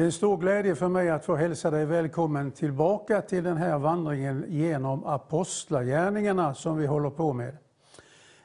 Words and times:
Det 0.00 0.04
är 0.04 0.06
en 0.06 0.12
stor 0.12 0.36
glädje 0.36 0.74
för 0.74 0.88
mig 0.88 1.10
att 1.10 1.24
få 1.24 1.36
hälsa 1.36 1.70
dig 1.70 1.86
välkommen 1.86 2.50
tillbaka 2.50 3.22
till 3.22 3.44
den 3.44 3.56
här 3.56 3.78
vandringen 3.78 4.44
genom 4.48 5.04
apostlagärningarna 5.04 6.54
som 6.54 6.76
vi 6.76 6.86
håller 6.86 7.10
på 7.10 7.32
med. 7.32 7.56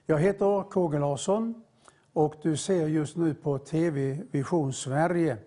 Jag 0.05 0.20
heter 0.20 0.70
KG 0.70 0.99
Larsson 0.99 1.63
och 2.13 2.35
du 2.41 2.57
ser 2.57 2.88
just 2.88 3.17
nu 3.17 3.33
på 3.33 3.57
TV 3.57 4.20
Vision 4.31 4.73
Sverige. 4.73 5.38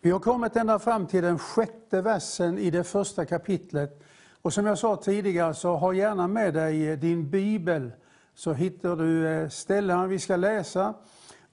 Vi 0.00 0.10
har 0.10 0.20
kommit 0.20 0.56
ända 0.56 0.78
fram 0.78 1.06
till 1.06 1.22
den 1.22 1.38
sjätte 1.38 2.00
versen 2.00 2.58
i 2.58 2.70
det 2.70 2.84
första 2.84 3.24
kapitlet. 3.24 4.02
Och 4.42 4.52
som 4.52 4.66
jag 4.66 4.78
sa 4.78 4.96
tidigare, 4.96 5.54
så 5.54 5.76
ha 5.76 5.92
gärna 5.92 6.28
med 6.28 6.54
dig 6.54 6.96
din 6.96 7.30
bibel, 7.30 7.92
så 8.34 8.52
hittar 8.52 8.96
du 8.96 9.28
eh, 9.28 9.48
ställen 9.48 10.08
vi 10.08 10.18
ska 10.18 10.36
läsa. 10.36 10.94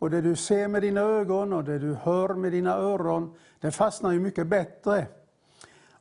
Och 0.02 0.10
det 0.10 0.22
du 0.22 0.36
ser 0.36 0.68
med 0.68 0.82
dina 0.82 1.02
ögon 1.02 1.54
och 1.54 1.64
det 1.64 1.80
du 1.80 1.94
hör 1.94 2.34
med 2.34 2.52
dina 2.52 2.76
öron, 2.76 3.34
det 3.60 3.72
fastnar 3.72 4.12
ju 4.12 4.20
mycket 4.20 4.48
bättre. 4.48 5.08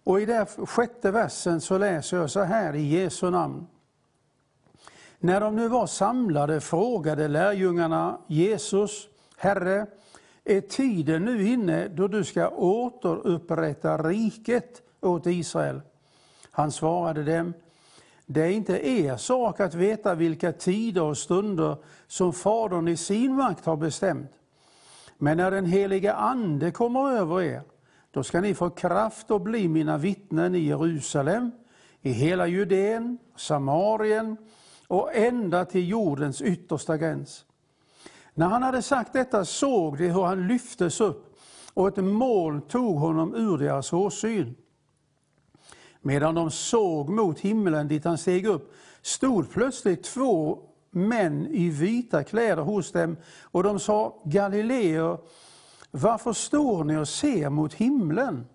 Och 0.05 0.21
i 0.21 0.27
den 0.27 0.47
sjätte 0.47 1.11
versen 1.11 1.61
så 1.61 1.79
läser 1.79 2.17
jag 2.17 2.31
så 2.31 2.41
här 2.41 2.75
i 2.75 2.83
Jesu 2.83 3.31
namn. 3.31 3.67
När 5.19 5.41
de 5.41 5.57
nu 5.57 5.69
var 5.69 5.87
samlade 5.87 6.61
frågade 6.61 7.29
lärjungarna 7.29 8.19
Jesus, 8.27 9.09
Herre, 9.37 9.87
är 10.45 10.61
tiden 10.61 11.25
nu 11.25 11.49
inne 11.49 11.89
då 11.89 12.09
du 12.09 12.25
ska 12.25 12.49
återupprätta 12.49 13.99
riket 13.99 14.83
åt 15.01 15.27
Israel? 15.27 15.81
Han 16.51 16.73
svarade 16.73 17.25
dem, 17.25 17.55
det 18.33 18.43
är 18.43 18.51
inte 18.51 18.89
er 18.89 19.17
sak 19.17 19.61
att 19.61 19.75
veta 19.75 20.15
vilka 20.15 20.53
tider 20.53 21.03
och 21.03 21.19
stunder 21.19 21.77
som 22.07 22.33
Fadern 22.33 22.89
i 22.89 22.97
sin 22.97 23.35
makt 23.35 23.65
har 23.65 23.77
bestämt. 23.77 24.31
Men 25.19 25.37
när 25.37 25.51
den 25.51 25.67
heliga 25.67 26.15
Ande 26.15 26.71
kommer 26.71 27.13
över 27.13 27.43
er, 27.43 27.63
då 28.11 28.23
ska 28.23 28.41
ni 28.41 28.55
få 28.55 28.71
kraft 28.71 29.31
att 29.31 29.43
bli 29.43 29.69
mina 29.69 29.99
vittnen 29.99 30.55
i 30.55 30.59
Jerusalem, 30.59 31.51
i 32.03 32.11
hela 32.11 32.47
Judeen, 32.47 33.19
Samarien 33.37 34.37
och 34.87 35.15
ända 35.15 35.65
till 35.65 35.89
jordens 35.89 36.43
yttersta 36.43 36.97
gräns. 36.97 37.45
När 38.35 38.47
han 38.47 38.63
hade 38.63 38.83
sagt 38.83 39.13
detta 39.13 39.45
såg 39.45 39.99
de 39.99 40.09
hur 40.09 40.23
han 40.23 40.47
lyftes 40.47 41.01
upp 41.01 41.39
och 41.75 41.89
ett 41.89 42.05
moln 42.05 42.61
tog 42.61 42.97
honom 42.97 43.35
ur 43.35 43.59
deras 43.59 43.93
åsyn. 43.93 44.57
Medan 46.03 46.35
de 46.35 46.51
såg 46.51 47.09
mot 47.09 47.41
himlen 47.41 47.89
dit 47.89 48.05
han 48.05 48.19
steg 48.19 48.47
upp 48.47 48.73
stod 49.03 49.51
plötsligt 49.51 50.03
två 50.03 50.59
män 50.91 51.47
i 51.47 51.71
vita 51.71 52.25
kläder 52.25 52.63
hos 52.63 52.93
dem 52.93 53.17
och 53.43 53.63
de 53.63 53.81
sa 53.81 54.23
Galileer, 54.25 55.19
varför 55.91 56.33
står 56.33 56.85
ni 56.85 56.97
och 56.97 57.09
ser 57.09 57.51
mot 57.51 57.75
himlen? 57.75 58.47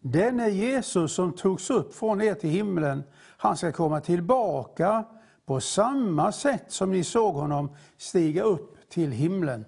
Denne 0.00 0.48
Jesus 0.48 1.14
som 1.14 1.32
togs 1.32 1.70
upp 1.70 1.94
från 1.94 2.22
er 2.22 2.34
till 2.34 2.50
himlen, 2.50 3.02
han 3.36 3.56
ska 3.56 3.72
komma 3.72 4.00
tillbaka 4.00 5.04
på 5.46 5.60
samma 5.60 6.32
sätt 6.32 6.64
som 6.68 6.90
ni 6.90 7.04
såg 7.04 7.34
honom 7.34 7.70
stiga 7.96 8.42
upp 8.42 8.76
till 8.88 9.10
himlen. 9.10 9.64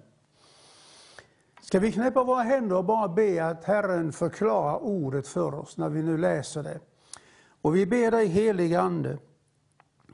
Ska 1.67 1.79
vi 1.79 1.91
knäppa 1.91 2.23
våra 2.23 2.41
händer 2.41 2.75
och 2.75 2.85
bara 2.85 3.07
be 3.07 3.45
att 3.45 3.63
Herren 3.63 4.11
förklarar 4.11 4.83
ordet 4.83 5.27
för 5.27 5.55
oss 5.55 5.77
när 5.77 5.89
vi 5.89 6.03
nu 6.03 6.17
läser 6.17 6.63
det. 6.63 6.79
Och 7.61 7.75
vi 7.75 7.85
ber 7.85 8.11
dig 8.11 8.27
helige 8.27 8.81
Ande, 8.81 9.17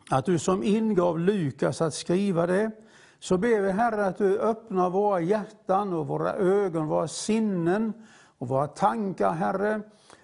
att 0.10 0.26
du 0.26 0.40
som 0.40 0.64
ingav 0.64 1.20
Lukas 1.20 1.82
att 1.82 1.94
skriva 1.94 2.48
det, 2.48 2.72
så 3.20 3.38
ber 3.38 3.62
vi 3.62 3.72
Herre 3.72 4.06
att 4.06 4.18
du 4.18 4.40
öppnar 4.40 4.90
våra 4.90 5.20
hjärtan 5.20 5.94
och 5.94 6.08
våra 6.08 6.34
ögon, 6.34 6.88
våra 6.88 7.08
sinnen 7.08 7.94
och 8.38 8.48
våra 8.48 8.68
tankar 8.68 9.32
Herre, 9.32 9.82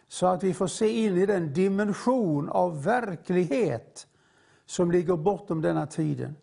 så 0.08 0.26
att 0.26 0.44
vi 0.44 0.54
får 0.54 0.68
se 0.68 1.06
in 1.06 1.18
i 1.18 1.26
den 1.26 1.54
dimension 1.54 2.50
av 2.50 2.84
verklighet 2.84 4.08
som 4.66 4.92
ligger 4.92 5.18
bortom 5.18 5.62
denna 5.62 5.88
tiden. 5.88 6.36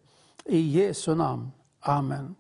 I 0.45 0.59
Jesu 0.59 1.15
namn. 1.15 1.51
Amen. 1.81 2.35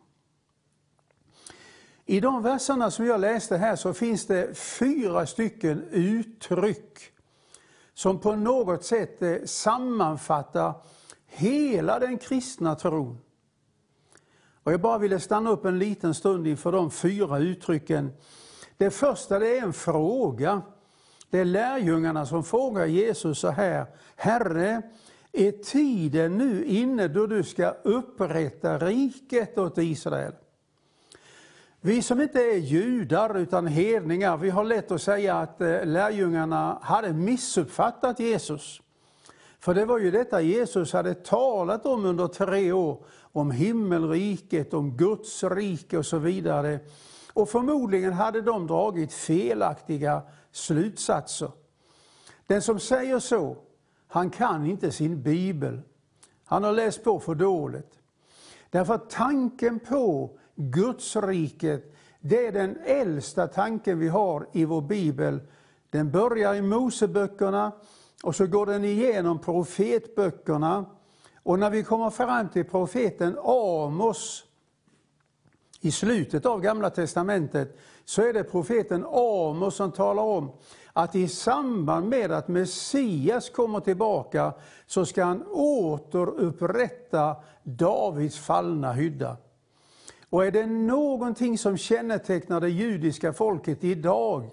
I 2.09 2.21
de 2.21 2.43
verserna 2.43 2.91
som 2.91 3.07
jag 3.07 3.21
läste 3.21 3.57
här 3.57 3.77
så 3.77 3.95
finns 3.95 4.27
det 4.27 4.59
fyra 4.59 5.27
stycken 5.27 5.83
uttryck 5.91 7.13
som 7.95 8.21
på 8.21 8.37
något 8.37 8.85
sätt 8.85 9.23
eh, 9.23 9.37
sammanfattar 9.45 10.75
hela 11.27 11.99
den 11.99 12.19
kristna 12.19 12.75
tron. 12.75 13.19
Och 14.63 14.73
jag 14.73 14.81
bara 14.81 14.99
ville 14.99 15.21
stanna 15.21 15.51
upp 15.51 15.65
en 15.65 15.79
liten 15.79 16.15
stund 16.15 16.47
inför 16.47 16.73
de 16.73 16.91
fyra 16.91 17.39
uttrycken. 17.39 18.13
Det 18.77 18.91
första 18.91 19.39
det 19.39 19.59
är 19.59 19.63
en 19.63 19.73
fråga. 19.73 20.63
Det 21.31 21.41
är 21.41 21.45
lärjungarna 21.45 22.27
som 22.27 22.45
frågar 22.45 22.87
Jesus 22.87 23.39
så 23.39 23.51
här. 23.51 23.87
Herre, 24.17 24.83
är 25.33 25.53
tiden 25.53 26.39
nu 26.39 26.65
inne 26.65 27.09
då 27.09 27.27
du 27.27 27.43
ska 27.43 27.71
upprätta 27.71 28.79
riket 28.79 29.59
åt 29.59 29.79
Israel? 29.79 30.33
Vi 31.81 32.03
som 32.03 32.21
inte 32.21 32.41
är 32.41 32.57
judar 32.57 33.39
utan 33.39 33.67
hedningar, 33.67 34.37
vi 34.37 34.51
har 34.51 34.65
lätt 34.65 34.91
att 34.91 35.03
säga 35.03 35.37
att 35.37 35.61
eh, 35.61 35.85
lärjungarna 35.85 36.79
hade 36.83 37.13
missuppfattat 37.13 38.21
Jesus. 38.21 38.81
För 39.61 39.75
det 39.75 39.85
var 39.85 39.99
ju 39.99 40.11
detta 40.11 40.41
Jesus 40.41 40.93
hade 40.93 41.15
talat 41.15 41.87
om 41.87 42.05
under 42.05 42.27
tre 42.27 42.73
år, 42.73 43.05
om 43.21 43.51
himmelriket, 43.51 44.75
om 44.75 44.97
Guds 44.97 45.45
rike 45.45 45.99
och 45.99 46.07
så 46.07 46.19
vidare. 46.19 46.81
Och 47.33 47.49
förmodligen 47.49 48.13
hade 48.13 48.43
de 48.43 48.67
dragit 48.67 49.13
felaktiga 49.13 50.23
slutsatser. 50.53 51.51
Den 52.47 52.63
som 52.63 52.81
säger 52.81 53.19
så, 53.19 53.57
han 54.09 54.31
kan 54.31 54.67
inte 54.67 54.93
sin 54.93 55.23
bibel. 55.23 55.83
Han 56.45 56.65
har 56.65 56.73
läst 56.73 57.05
på 57.05 57.21
för 57.21 57.35
dåligt. 57.35 57.99
Därför 58.71 58.99
tanken 58.99 59.79
på 59.79 60.31
Guds 60.57 61.17
riket, 61.17 61.95
det 62.21 62.47
är 62.47 62.53
den 62.53 62.79
äldsta 62.85 63.47
tanken 63.47 63.99
vi 63.99 64.09
har 64.09 64.47
i 64.53 64.65
vår 64.65 64.81
bibel. 64.81 65.41
Den 65.91 66.11
börjar 66.11 66.55
i 66.55 66.63
Moseböckerna 66.63 67.73
och 68.23 68.37
så 68.37 68.47
går 68.47 68.67
den 68.67 68.85
igenom 68.85 69.39
profetböckerna. 69.39 70.85
Och 71.43 71.59
när 71.59 71.71
vi 71.71 71.83
kommer 71.83 72.11
fram 72.11 72.49
till 72.49 72.65
profeten 72.65 73.39
Amos 73.45 74.45
i 75.81 75.91
slutet 75.91 76.47
av 76.47 76.61
Gamla 76.61 76.91
Testamentet 76.91 77.79
så 78.05 78.23
är 78.23 78.33
det 78.33 78.45
profeten 78.45 79.05
Amos 79.05 79.77
som 79.77 79.93
talar 79.93 80.23
om 80.23 80.51
att 80.93 81.15
i 81.15 81.29
samband 81.29 82.09
med 82.09 82.33
att 82.33 82.49
Messias 82.49 83.51
kommer 83.51 83.81
tillbaka 83.81 84.53
så 84.87 85.07
ska 85.07 85.25
han 85.25 85.47
återupprätta 85.51 87.37
Davids 87.63 88.39
fallna 88.39 88.93
hydda. 88.93 89.37
Och 90.31 90.45
är 90.45 90.51
det 90.51 90.67
någonting 90.67 91.59
som 91.59 91.77
kännetecknar 91.77 92.61
det 92.61 92.69
judiska 92.69 93.33
folket 93.33 93.85
idag, 93.85 94.51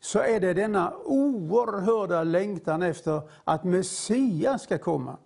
så 0.00 0.18
är 0.18 0.40
det 0.40 0.54
denna 0.54 0.92
oerhörda 1.04 2.22
längtan 2.22 2.82
efter 2.82 3.20
att 3.44 3.64
Messias 3.64 4.62
ska 4.62 4.78
komma. 4.78 5.16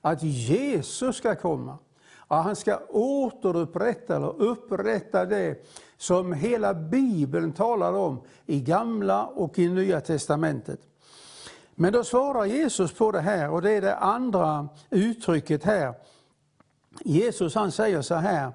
Att 0.00 0.22
Jesus 0.22 1.16
ska 1.16 1.34
komma. 1.34 1.78
Att 2.28 2.44
han 2.44 2.56
ska 2.56 2.78
återupprätta 2.88 4.16
eller 4.16 4.42
upprätta 4.42 5.24
det 5.24 5.66
som 5.96 6.32
hela 6.32 6.74
Bibeln 6.74 7.52
talar 7.52 7.92
om 7.92 8.20
i 8.46 8.60
Gamla 8.60 9.26
och 9.26 9.58
i 9.58 9.68
Nya 9.68 10.00
Testamentet. 10.00 10.80
Men 11.74 11.92
då 11.92 12.04
svarar 12.04 12.44
Jesus 12.44 12.92
på 12.92 13.12
det 13.12 13.20
här 13.20 13.50
och 13.50 13.62
det 13.62 13.70
är 13.70 13.80
det 13.80 13.96
andra 13.96 14.68
uttrycket 14.90 15.64
här. 15.64 15.94
Jesus 17.04 17.54
han 17.54 17.72
säger 17.72 18.02
så 18.02 18.14
här, 18.14 18.52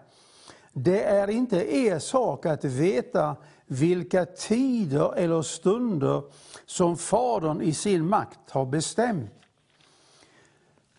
det 0.74 1.04
är 1.04 1.30
inte 1.30 1.76
er 1.76 2.00
sak 2.00 2.46
att 2.46 2.66
veta 2.66 3.36
vilka 3.66 4.26
tider 4.26 5.16
eller 5.16 5.42
stunder 5.42 6.24
som 6.66 6.98
Fadern 6.98 7.62
i 7.62 7.74
sin 7.74 8.08
makt 8.08 8.50
har 8.50 8.66
bestämt. 8.66 9.32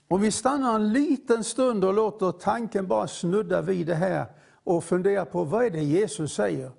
Om 0.08 0.20
vi 0.20 0.30
stannar 0.30 0.74
en 0.74 0.92
liten 0.92 1.44
stund 1.44 1.84
och 1.84 1.94
låter 1.94 2.32
tanken 2.32 2.86
bara 2.86 3.08
snudda 3.08 3.60
vid 3.60 3.86
det 3.86 3.94
här 3.94 4.26
och 4.64 4.84
fundera 4.84 5.24
på 5.24 5.44
vad 5.44 5.64
är 5.64 5.70
det 5.70 5.82
Jesus 5.82 6.34
säger? 6.34 6.70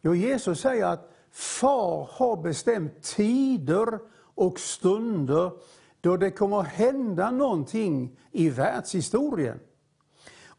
Jo, 0.00 0.14
Jesus 0.14 0.60
säger 0.60 0.86
att 0.86 1.08
Far 1.30 2.08
har 2.12 2.36
bestämt 2.36 3.02
tider 3.02 3.98
och 4.34 4.60
stunder 4.60 5.52
då 6.00 6.16
det 6.16 6.30
kommer 6.30 6.60
att 6.60 6.66
hända 6.66 7.30
någonting 7.30 8.18
i 8.30 8.50
världshistorien. 8.50 9.60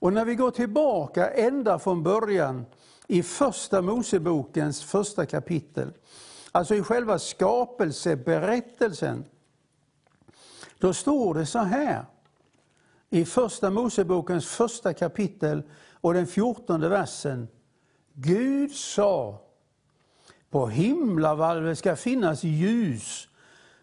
Och 0.03 0.13
när 0.13 0.25
vi 0.25 0.35
går 0.35 0.51
tillbaka 0.51 1.29
ända 1.29 1.79
från 1.79 2.03
början 2.03 2.65
i 3.07 3.23
första 3.23 3.81
Mosebokens 3.81 4.83
första 4.83 5.25
kapitel, 5.25 5.93
alltså 6.51 6.75
i 6.75 6.83
själva 6.83 7.19
skapelseberättelsen, 7.19 9.25
då 10.79 10.93
står 10.93 11.33
det 11.33 11.45
så 11.45 11.59
här 11.59 12.05
i 13.09 13.25
första 13.25 13.69
Mosebokens 13.69 14.47
första 14.47 14.93
kapitel 14.93 15.63
och 15.91 16.13
den 16.13 16.27
fjortonde 16.27 16.89
versen. 16.89 17.47
Gud 18.13 18.71
sa, 18.71 19.41
På 20.49 20.67
himlavalvet 20.67 21.77
ska 21.77 21.95
finnas 21.95 22.43
ljus 22.43 23.27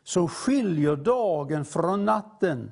som 0.05 0.29
skiljer 0.29 0.97
dagen 0.97 1.65
från 1.65 2.05
natten. 2.05 2.71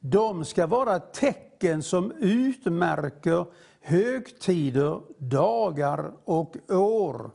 De 0.00 0.44
ska 0.44 0.66
vara 0.66 0.98
tecken 0.98 1.53
som 1.82 2.12
utmärker 2.12 3.46
högtider, 3.80 5.00
dagar 5.18 6.12
och 6.24 6.56
år. 6.68 7.30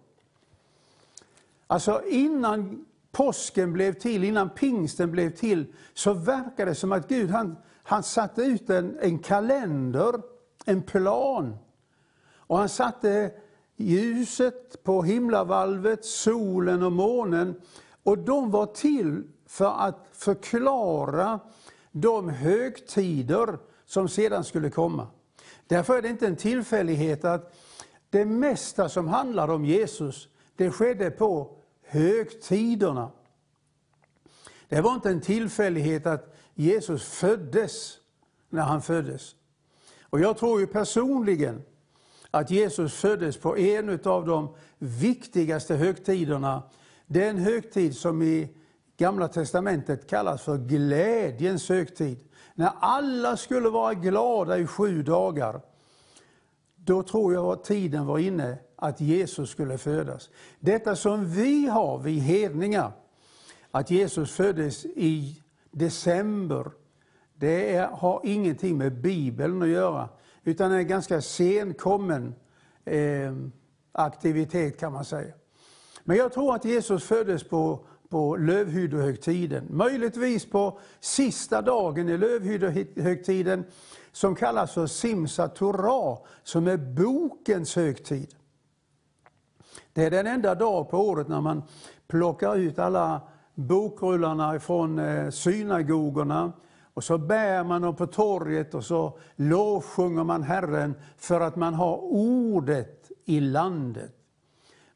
Alltså 1.68 2.02
innan 2.08 2.86
påsken 3.12 3.74
blev 3.74 3.94
till, 3.94 4.24
innan 4.24 4.50
pingsten 4.50 5.12
blev 5.12 5.30
till, 5.30 5.66
så 5.94 6.14
verkar 6.14 6.66
det 6.66 6.76
som 6.76 6.92
att 6.92 7.08
Gud 7.08 7.30
han, 7.30 7.58
han 7.84 8.04
satte 8.04 8.42
ut 8.42 8.70
en, 8.70 8.98
en 9.02 9.20
kalender, 9.20 10.22
en 10.66 10.82
plan. 10.82 11.58
Och 12.36 12.58
han 12.58 12.70
satte 12.70 13.32
ljuset 13.76 14.84
på 14.84 15.04
himlavalvet, 15.04 16.06
solen 16.06 16.84
och 16.84 16.92
månen. 16.92 17.62
Och 18.04 18.18
de 18.18 18.52
var 18.52 18.66
till 18.66 19.24
för 19.48 19.88
att 19.88 20.08
förklara 20.12 21.40
de 21.92 22.30
högtider 22.30 23.58
som 23.90 24.10
sedan 24.10 24.44
skulle 24.44 24.70
komma. 24.70 25.08
Därför 25.68 25.98
är 25.98 26.02
det 26.02 26.10
inte 26.10 26.28
en 26.28 26.36
tillfällighet 26.36 27.26
att 27.26 27.56
det 28.10 28.26
mesta 28.26 28.90
som 28.90 29.08
handlar 29.08 29.48
om 29.48 29.66
Jesus, 29.66 30.28
det 30.56 30.72
skedde 30.72 31.12
på 31.12 31.58
högtiderna. 31.82 33.12
Det 34.68 34.82
var 34.82 34.94
inte 34.94 35.10
en 35.10 35.22
tillfällighet 35.22 36.06
att 36.06 36.36
Jesus 36.54 37.04
föddes 37.04 37.98
när 38.50 38.62
han 38.62 38.82
föddes. 38.82 39.36
Och 40.02 40.20
jag 40.20 40.38
tror 40.38 40.60
ju 40.60 40.68
personligen 40.68 41.62
att 42.32 42.52
Jesus 42.52 42.94
föddes 42.94 43.38
på 43.38 43.58
en 43.58 44.00
av 44.04 44.26
de 44.26 44.56
viktigaste 44.78 45.76
högtiderna. 45.76 46.64
Den 47.06 47.38
högtid 47.38 47.96
som 47.96 48.22
i 48.22 48.56
Gamla 48.98 49.28
testamentet 49.28 50.10
kallas 50.10 50.42
för 50.42 50.58
glädjens 50.58 51.70
högtid. 51.70 52.29
När 52.60 52.72
alla 52.80 53.38
skulle 53.38 53.70
vara 53.70 53.94
glada 53.94 54.58
i 54.58 54.68
sju 54.68 55.04
dagar. 55.04 55.62
Då 56.76 57.04
tror 57.04 57.34
jag 57.34 57.46
att 57.46 57.64
tiden 57.64 58.06
var 58.06 58.20
inne 58.20 58.58
att 58.76 59.02
Jesus 59.02 59.50
skulle 59.50 59.78
födas. 59.78 60.30
Detta 60.60 60.96
som 60.96 61.30
vi 61.30 61.68
har, 61.68 61.98
vi 61.98 62.20
hedningar, 62.20 62.92
att 63.72 63.92
Jesus 63.92 64.32
föddes 64.32 64.86
i 64.86 65.44
december, 65.72 66.72
det 67.34 67.76
är, 67.76 67.88
har 67.88 68.22
ingenting 68.24 68.78
med 68.78 69.02
Bibeln 69.02 69.62
att 69.62 69.68
göra, 69.68 70.10
utan 70.44 70.72
är 70.72 70.78
en 70.78 70.88
ganska 70.88 71.22
senkommen 71.22 72.36
eh, 72.86 73.34
aktivitet 73.92 74.80
kan 74.80 74.94
man 74.94 75.06
säga. 75.06 75.34
Men 76.04 76.18
jag 76.18 76.34
tror 76.34 76.56
att 76.56 76.66
Jesus 76.66 77.04
föddes 77.04 77.44
på, 77.44 77.86
på 78.10 78.36
lövhyddohögtiden, 78.36 79.66
möjligtvis 79.70 80.46
på 80.46 80.80
sista 81.00 81.62
dagen 81.62 82.10
i 82.10 82.18
lövhyddohögtiden, 82.18 83.64
som 84.12 84.36
kallas 84.36 84.74
för 84.74 84.88
Simsa 84.88 85.48
Torah, 85.48 86.18
som 86.44 86.68
är 86.68 86.78
bokens 86.78 87.76
högtid. 87.76 88.36
Det 89.94 90.06
är 90.06 90.12
den 90.12 90.28
enda 90.28 90.56
dag 90.56 90.90
på 90.90 90.98
året 90.98 91.28
när 91.28 91.42
man 91.42 91.64
plockar 92.08 92.56
ut 92.56 92.80
alla 92.80 93.22
bokrullarna 93.56 94.60
från 94.60 95.00
eh, 95.00 95.30
synagogorna 95.30 96.54
och 96.94 97.04
så 97.04 97.18
bär 97.18 97.64
man 97.64 97.82
dem 97.82 97.96
på 97.96 98.08
torget 98.08 98.74
och 98.74 98.86
så 98.86 99.20
lovsjunger 99.36 100.24
man 100.24 100.44
Herren 100.44 100.96
för 101.18 101.42
att 101.42 101.56
man 101.56 101.74
har 101.74 101.98
ordet 102.04 103.12
i 103.26 103.40
landet. 103.40 104.19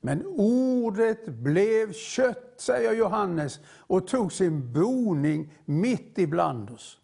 Men 0.05 0.25
ordet 0.25 1.25
blev 1.25 1.93
kött, 1.93 2.53
säger 2.57 2.93
Johannes, 2.93 3.59
och 3.67 4.07
tog 4.07 4.33
sin 4.33 4.73
boning 4.73 5.53
mitt 5.65 6.17
ibland 6.17 6.69
oss. 6.69 6.99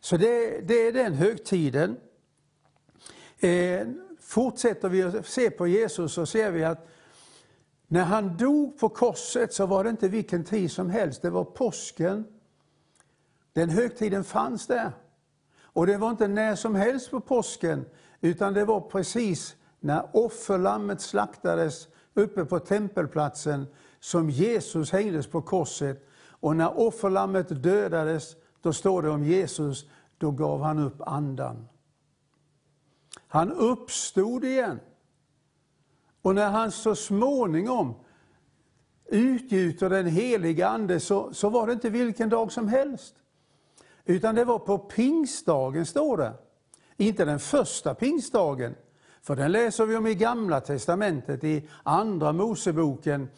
Så 0.00 0.16
det, 0.16 0.60
det 0.60 0.74
är 0.74 0.92
den 0.92 1.14
högtiden. 1.14 1.96
Eh, 3.38 3.86
fortsätter 4.20 4.88
vi 4.88 5.02
att 5.02 5.26
se 5.26 5.50
på 5.50 5.66
Jesus 5.66 6.12
så 6.12 6.26
ser 6.26 6.50
vi 6.50 6.64
att 6.64 6.88
när 7.86 8.04
han 8.04 8.36
dog 8.36 8.78
på 8.78 8.88
korset 8.88 9.52
så 9.52 9.66
var 9.66 9.84
det 9.84 9.90
inte 9.90 10.08
vilken 10.08 10.44
tid 10.44 10.70
som 10.70 10.90
helst, 10.90 11.22
det 11.22 11.30
var 11.30 11.44
påsken. 11.44 12.24
Den 13.52 13.70
högtiden 13.70 14.24
fanns 14.24 14.66
där. 14.66 14.92
Och 15.60 15.86
det 15.86 15.96
var 15.96 16.10
inte 16.10 16.28
när 16.28 16.56
som 16.56 16.74
helst 16.74 17.10
på 17.10 17.20
påsken, 17.20 17.84
utan 18.20 18.54
det 18.54 18.64
var 18.64 18.80
precis 18.80 19.56
när 19.80 20.10
offerlammet 20.12 21.00
slaktades 21.00 21.88
uppe 22.18 22.44
på 22.44 22.58
tempelplatsen 22.58 23.66
som 24.00 24.30
Jesus 24.30 24.92
hängdes 24.92 25.26
på 25.26 25.42
korset. 25.42 26.08
Och 26.30 26.56
när 26.56 26.78
offerlammet 26.80 27.62
dödades, 27.62 28.36
då 28.62 28.72
står 28.72 29.02
det 29.02 29.10
om 29.10 29.24
Jesus, 29.24 29.86
då 30.18 30.30
gav 30.30 30.62
han 30.62 30.78
upp 30.78 31.00
andan. 31.00 31.68
Han 33.28 33.52
uppstod 33.52 34.44
igen. 34.44 34.80
Och 36.22 36.34
när 36.34 36.50
han 36.50 36.72
så 36.72 36.94
småningom 36.94 37.94
utgjuter 39.06 39.90
den 39.90 40.06
heliga 40.06 40.68
Ande 40.68 41.00
så, 41.00 41.32
så 41.32 41.48
var 41.48 41.66
det 41.66 41.72
inte 41.72 41.90
vilken 41.90 42.28
dag 42.28 42.52
som 42.52 42.68
helst. 42.68 43.14
Utan 44.04 44.34
det 44.34 44.44
var 44.44 44.58
på 44.58 44.78
pingstdagen, 44.78 45.86
står 45.86 46.16
det. 46.16 46.32
Inte 46.96 47.24
den 47.24 47.38
första 47.38 47.94
pingstdagen, 47.94 48.74
för 49.28 49.36
den 49.36 49.52
läser 49.52 49.86
vi 49.86 49.96
om 49.96 50.06
i 50.06 50.14
Gamla 50.14 50.60
testamentet, 50.60 51.44
i 51.44 51.68
Andra 51.82 52.32
Moseboken. 52.32 53.28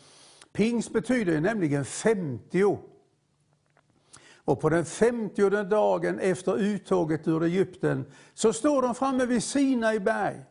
Pingst 0.52 0.92
betyder 0.92 1.32
ju 1.32 1.40
nämligen 1.40 1.84
50. 1.84 2.78
Och 4.44 4.60
på 4.60 4.68
den 4.68 4.84
femtionde 4.84 5.64
dagen 5.64 6.18
efter 6.18 6.56
uttåget 6.56 7.28
ur 7.28 7.42
Egypten 7.42 8.04
så 8.34 8.52
står 8.52 8.82
de 8.82 8.94
framme 8.94 9.26
vid 9.26 9.42
Sinai 9.42 10.00
berg. 10.00 10.44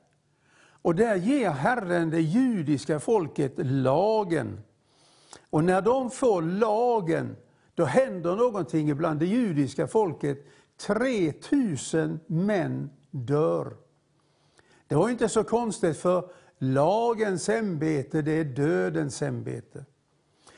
Och 0.82 0.96
där 0.96 1.16
ger 1.16 1.50
Herren 1.50 2.10
det 2.10 2.22
judiska 2.22 3.00
folket 3.00 3.54
lagen. 3.58 4.62
Och 5.50 5.64
när 5.64 5.82
de 5.82 6.12
får 6.12 6.42
lagen, 6.42 7.36
då 7.76 7.86
händer 7.86 8.36
någonting 8.36 8.98
bland 8.98 9.20
det 9.20 9.26
judiska 9.26 9.88
folket. 9.88 10.46
3000 10.78 12.20
män 12.28 12.90
dör. 13.12 13.89
Det 14.90 14.96
var 14.96 15.10
inte 15.10 15.30
så 15.30 15.44
konstigt, 15.44 15.98
för 15.98 16.30
lagens 16.58 17.50
ämbete, 17.50 18.22
det 18.22 18.32
är 18.32 18.44
dödens 18.44 19.22
ämbete. 19.22 19.86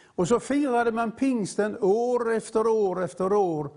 Och 0.05 0.27
så 0.27 0.39
firade 0.39 0.91
man 0.91 1.11
pingsten 1.11 1.77
år 1.81 2.33
efter 2.33 2.67
år 2.67 3.03
efter 3.03 3.33
år 3.33 3.69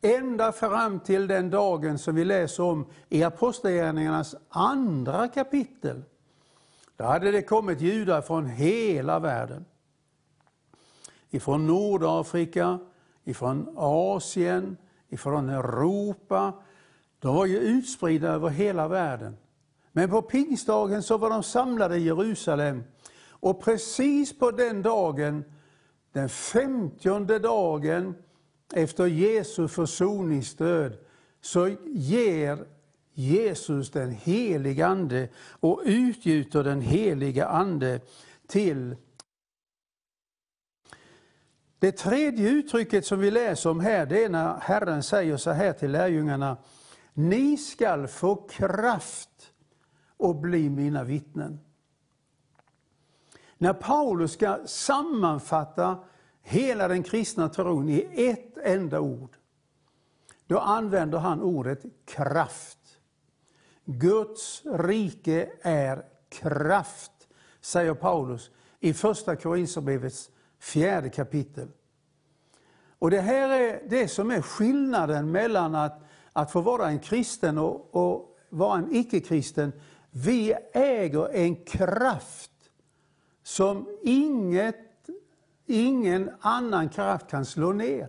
ända 0.00 0.52
fram 0.52 1.00
till 1.00 1.26
den 1.26 1.50
dagen 1.50 1.98
som 1.98 2.14
vi 2.14 2.24
läser 2.24 2.62
om 2.62 2.86
i 3.08 3.22
Apostlagärningarnas 3.22 4.34
andra 4.48 5.28
kapitel. 5.28 6.02
Då 6.96 7.04
hade 7.04 7.30
det 7.30 7.42
kommit 7.42 7.80
judar 7.80 8.22
från 8.22 8.46
hela 8.46 9.18
världen. 9.18 9.64
Ifrån 11.30 11.66
Nordafrika, 11.66 12.78
ifrån 13.24 13.74
Asien, 13.76 14.76
ifrån 15.08 15.48
Europa. 15.48 16.52
De 17.18 17.34
var 17.34 17.46
ju 17.46 17.58
utspridda 17.58 18.28
över 18.28 18.48
hela 18.48 18.88
världen. 18.88 19.36
Men 19.96 20.10
på 20.10 20.22
pingstdagen 20.22 21.02
så 21.02 21.18
var 21.18 21.30
de 21.30 21.42
samlade 21.42 21.96
i 21.96 22.04
Jerusalem. 22.04 22.84
Och 23.30 23.62
precis 23.62 24.38
på 24.38 24.50
den 24.50 24.82
dagen, 24.82 25.44
den 26.12 26.28
femtionde 26.28 27.38
dagen 27.38 28.14
efter 28.74 29.06
Jesu 29.06 29.68
försoningsdöd 29.68 30.98
så 31.40 31.76
ger 31.86 32.66
Jesus 33.12 33.90
den 33.90 34.10
helige 34.10 34.86
Ande 34.86 35.28
och 35.60 35.82
utgjuter 35.84 36.64
den 36.64 36.80
heliga 36.80 37.46
Ande 37.46 38.00
till 38.46 38.96
det 41.78 41.92
tredje 41.92 42.48
uttrycket 42.48 43.06
som 43.06 43.18
vi 43.18 43.30
läser 43.30 43.70
om 43.70 43.80
här, 43.80 44.06
det 44.06 44.24
är 44.24 44.28
när 44.28 44.56
Herren 44.60 45.02
säger 45.02 45.36
så 45.36 45.50
här 45.50 45.72
till 45.72 45.90
lärjungarna. 45.90 46.56
Ni 47.14 47.56
skall 47.56 48.08
få 48.08 48.34
kraft 48.34 49.35
och 50.16 50.36
bli 50.36 50.70
mina 50.70 51.04
vittnen. 51.04 51.60
När 53.58 53.72
Paulus 53.72 54.32
ska 54.32 54.58
sammanfatta 54.66 55.98
hela 56.42 56.88
den 56.88 57.02
kristna 57.02 57.48
tron 57.48 57.88
i 57.88 58.08
ett 58.14 58.58
enda 58.58 59.00
ord, 59.00 59.36
då 60.46 60.58
använder 60.58 61.18
han 61.18 61.42
ordet 61.42 61.84
kraft. 62.04 62.78
Guds 63.84 64.62
rike 64.64 65.50
är 65.62 66.04
kraft, 66.28 67.12
säger 67.60 67.94
Paulus 67.94 68.50
i 68.80 68.94
första 68.94 69.36
Korinthierbrevets 69.36 70.30
fjärde 70.58 71.08
kapitel. 71.08 71.68
Och 72.98 73.10
det 73.10 73.20
här 73.20 73.50
är 73.50 73.82
det 73.88 74.08
som 74.08 74.30
är 74.30 74.42
skillnaden 74.42 75.30
mellan 75.30 75.74
att, 75.74 76.00
att 76.32 76.52
få 76.52 76.60
vara 76.60 76.88
en 76.88 76.98
kristen 76.98 77.58
och, 77.58 77.94
och 77.94 78.38
vara 78.50 78.78
en 78.78 78.94
icke-kristen. 78.94 79.72
Vi 80.18 80.54
äger 80.72 81.28
en 81.34 81.56
kraft 81.56 82.50
som 83.42 83.98
inget, 84.02 85.10
ingen 85.66 86.30
annan 86.40 86.88
kraft 86.88 87.30
kan 87.30 87.44
slå 87.44 87.72
ner. 87.72 88.08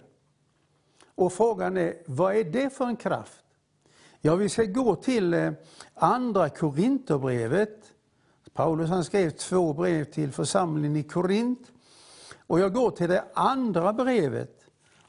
Och 1.16 1.34
frågan 1.34 1.78
är, 1.78 1.94
vad 2.06 2.36
är 2.36 2.44
det 2.44 2.70
för 2.70 2.86
en 2.86 2.96
kraft? 2.96 3.44
Ja, 4.22 4.36
vi 4.36 4.50
ska 4.50 4.64
gå 4.64 4.96
till 4.96 5.34
eh, 5.34 5.52
andra 5.94 6.50
Korinthierbrevet. 6.50 7.94
Paulus 8.54 8.90
han 8.90 9.04
skrev 9.04 9.30
två 9.30 9.74
brev 9.74 10.04
till 10.04 10.32
församlingen 10.32 10.96
i 10.96 11.04
Korint. 11.04 11.72
Och 12.38 12.60
jag 12.60 12.74
går 12.74 12.92
till 12.92 13.10
det 13.10 13.24
andra 13.34 13.94
brevet. 13.94 14.62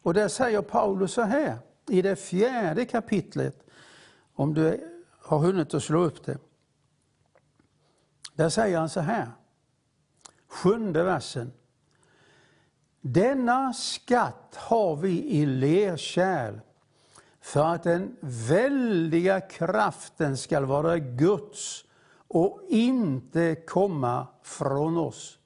Och 0.03 0.15
där 0.15 0.29
säger 0.29 0.63
Paulus 0.63 1.13
så 1.13 1.23
här, 1.23 1.59
i 1.89 2.03
det 2.03 2.17
fjärde 2.17 2.85
kapitlet, 2.85 3.67
om 4.35 4.55
du 4.55 4.81
har 5.19 5.39
hunnit 5.39 5.75
att 5.75 5.83
slå 5.83 6.05
upp 6.05 6.27
det. 6.27 6.39
Där 8.39 8.49
säger 8.49 8.79
han 8.79 8.89
så 8.89 9.01
här, 9.01 9.27
sjunde 10.49 11.03
versen. 11.03 11.53
Denna 13.01 13.73
skatt 13.73 14.55
har 14.57 14.97
vi 14.97 15.25
i 15.25 15.47
lerkärl 15.47 16.61
för 17.41 17.65
att 17.65 17.83
den 17.83 18.17
väldiga 18.21 19.41
kraften 19.41 20.37
skall 20.37 20.65
vara 20.65 20.99
Guds 20.99 21.85
och 22.29 22.61
inte 22.69 23.55
komma 23.55 24.27
från 24.43 24.97
oss. 24.97 25.39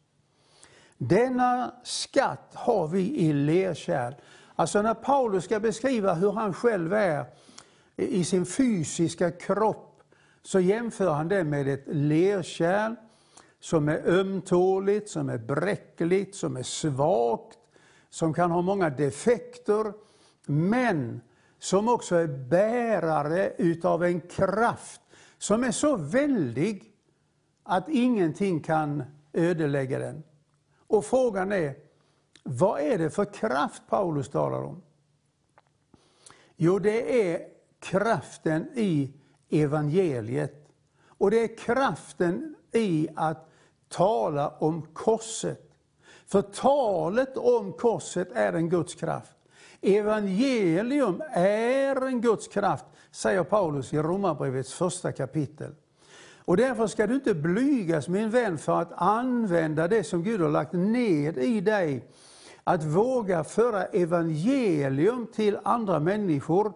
Denna 0.99 1.75
skatt 1.85 2.51
har 2.55 2.89
vi 2.89 3.19
i 3.19 3.33
lerkärl. 3.33 4.15
Alltså 4.55 4.83
när 4.83 4.95
Paulus 4.95 5.45
ska 5.45 5.61
beskriva 5.61 6.15
hur 6.15 6.33
han 6.33 6.55
själv 6.55 6.93
är 6.93 7.27
i 7.97 8.25
sin 8.25 8.47
fysiska 8.47 9.31
kropp 9.31 9.92
så 10.43 10.61
jämför 10.61 11.11
han 11.11 11.29
det 11.29 11.45
med 11.45 11.69
ett 11.69 11.85
lerkärl 11.87 12.95
som 13.61 13.89
är 13.89 14.09
ömtåligt, 14.09 15.11
som 15.11 15.29
är 15.29 15.39
bräckligt, 15.39 16.35
som 16.35 16.57
är 16.57 16.63
svagt, 16.63 17.59
som 18.11 18.35
kan 18.35 18.51
ha 18.51 18.63
många 18.63 18.91
defekter, 18.91 19.93
men 20.47 21.21
som 21.59 21.89
också 21.89 22.17
är 22.17 22.27
bärare 22.27 23.53
utav 23.59 24.05
en 24.05 24.21
kraft 24.21 25.01
som 25.39 25.65
är 25.65 25.71
så 25.71 25.97
väldig 25.97 26.93
att 27.63 27.89
ingenting 27.89 28.61
kan 28.61 29.03
ödelägga 29.33 29.99
den. 29.99 30.23
Och 30.87 31.05
frågan 31.05 31.53
är, 31.53 31.75
vad 32.43 32.81
är 32.81 32.99
det 32.99 33.11
för 33.11 33.25
kraft 33.25 33.83
Paulus 33.89 34.29
talar 34.29 34.63
om? 34.63 34.83
Jo, 36.57 36.79
det 36.79 37.33
är 37.33 37.49
kraften 37.81 38.69
i 38.75 39.13
evangeliet. 39.53 40.69
Och 41.19 41.31
det 41.31 41.45
är 41.45 41.57
kraften 41.57 42.55
i 42.73 43.09
att 43.17 43.49
tala 43.89 44.49
om 44.49 44.83
korset. 44.93 45.69
För 46.27 46.43
talet 46.43 47.37
om 47.37 47.73
korset 47.73 48.29
är 48.33 48.53
en 48.53 48.69
Guds 48.69 48.95
kraft. 48.95 49.37
Evangelium 49.81 51.23
är 51.33 52.07
en 52.07 52.21
Guds 52.21 52.49
kraft, 52.49 52.85
säger 53.11 53.45
Paulus 53.45 53.93
i 53.93 53.99
Romarbrevets 53.99 54.73
första 54.73 55.13
kapitel. 55.13 55.75
Och 56.45 56.57
därför 56.57 56.87
ska 56.87 57.07
du 57.07 57.15
inte 57.15 57.35
blygas 57.35 58.09
min 58.09 58.31
vän 58.31 58.59
för 58.59 58.81
att 58.81 58.93
använda 58.93 59.89
det 59.89 60.05
som 60.05 60.23
Gud 60.23 60.41
har 60.41 60.51
lagt 60.51 60.73
ned 60.73 61.39
i 61.39 61.61
dig. 61.61 62.09
Att 62.65 62.85
våga 62.85 63.45
föra 63.45 63.85
evangelium 63.85 65.27
till 65.27 65.59
andra 65.63 66.01
människor 66.01 66.73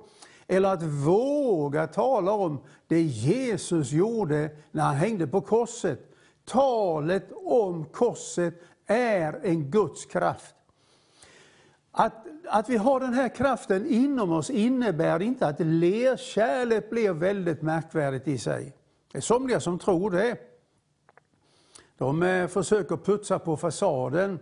eller 0.49 0.69
att 0.69 0.83
våga 0.83 1.87
tala 1.87 2.33
om 2.33 2.61
det 2.87 3.03
Jesus 3.03 3.93
gjorde 3.93 4.51
när 4.71 4.83
han 4.83 4.97
hängde 4.97 5.27
på 5.27 5.41
korset. 5.41 6.13
Talet 6.45 7.33
om 7.33 7.85
korset 7.85 8.55
är 8.87 9.41
en 9.43 9.71
Guds 9.71 10.07
kraft. 10.07 10.55
Att, 11.91 12.27
att 12.49 12.69
vi 12.69 12.77
har 12.77 13.01
den 13.01 13.15
här 13.15 13.29
kraften 13.29 13.87
inom 13.87 14.33
oss 14.33 14.51
innebär 14.51 15.23
inte 15.23 15.47
att 15.47 15.61
lerkärlet 15.61 16.91
blir 16.91 17.13
väldigt 17.13 17.63
märkvärdigt 17.63 18.29
i 18.29 18.39
sig. 18.39 18.77
Det 19.13 19.19
är 19.19 19.23
somliga 19.23 19.61
som 19.61 19.79
tror 19.79 20.11
det. 20.11 20.37
De 21.99 22.23
eh, 22.23 22.47
försöker 22.47 22.97
putsa 22.97 23.39
på 23.39 23.57
fasaden. 23.57 24.39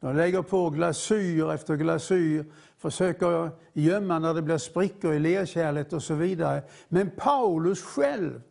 De 0.00 0.16
lägger 0.16 0.42
på 0.42 0.70
glasyr 0.70 1.50
efter 1.50 1.76
glasyr, 1.76 2.44
försöker 2.76 3.50
gömma 3.72 4.18
när 4.18 4.34
det 4.34 4.42
blir 4.42 4.58
sprickor 4.58 5.12
i 5.12 5.18
lerkärlet 5.18 5.92
och 5.92 6.02
så 6.02 6.14
vidare. 6.14 6.62
Men 6.88 7.10
Paulus 7.10 7.82
själv, 7.82 8.42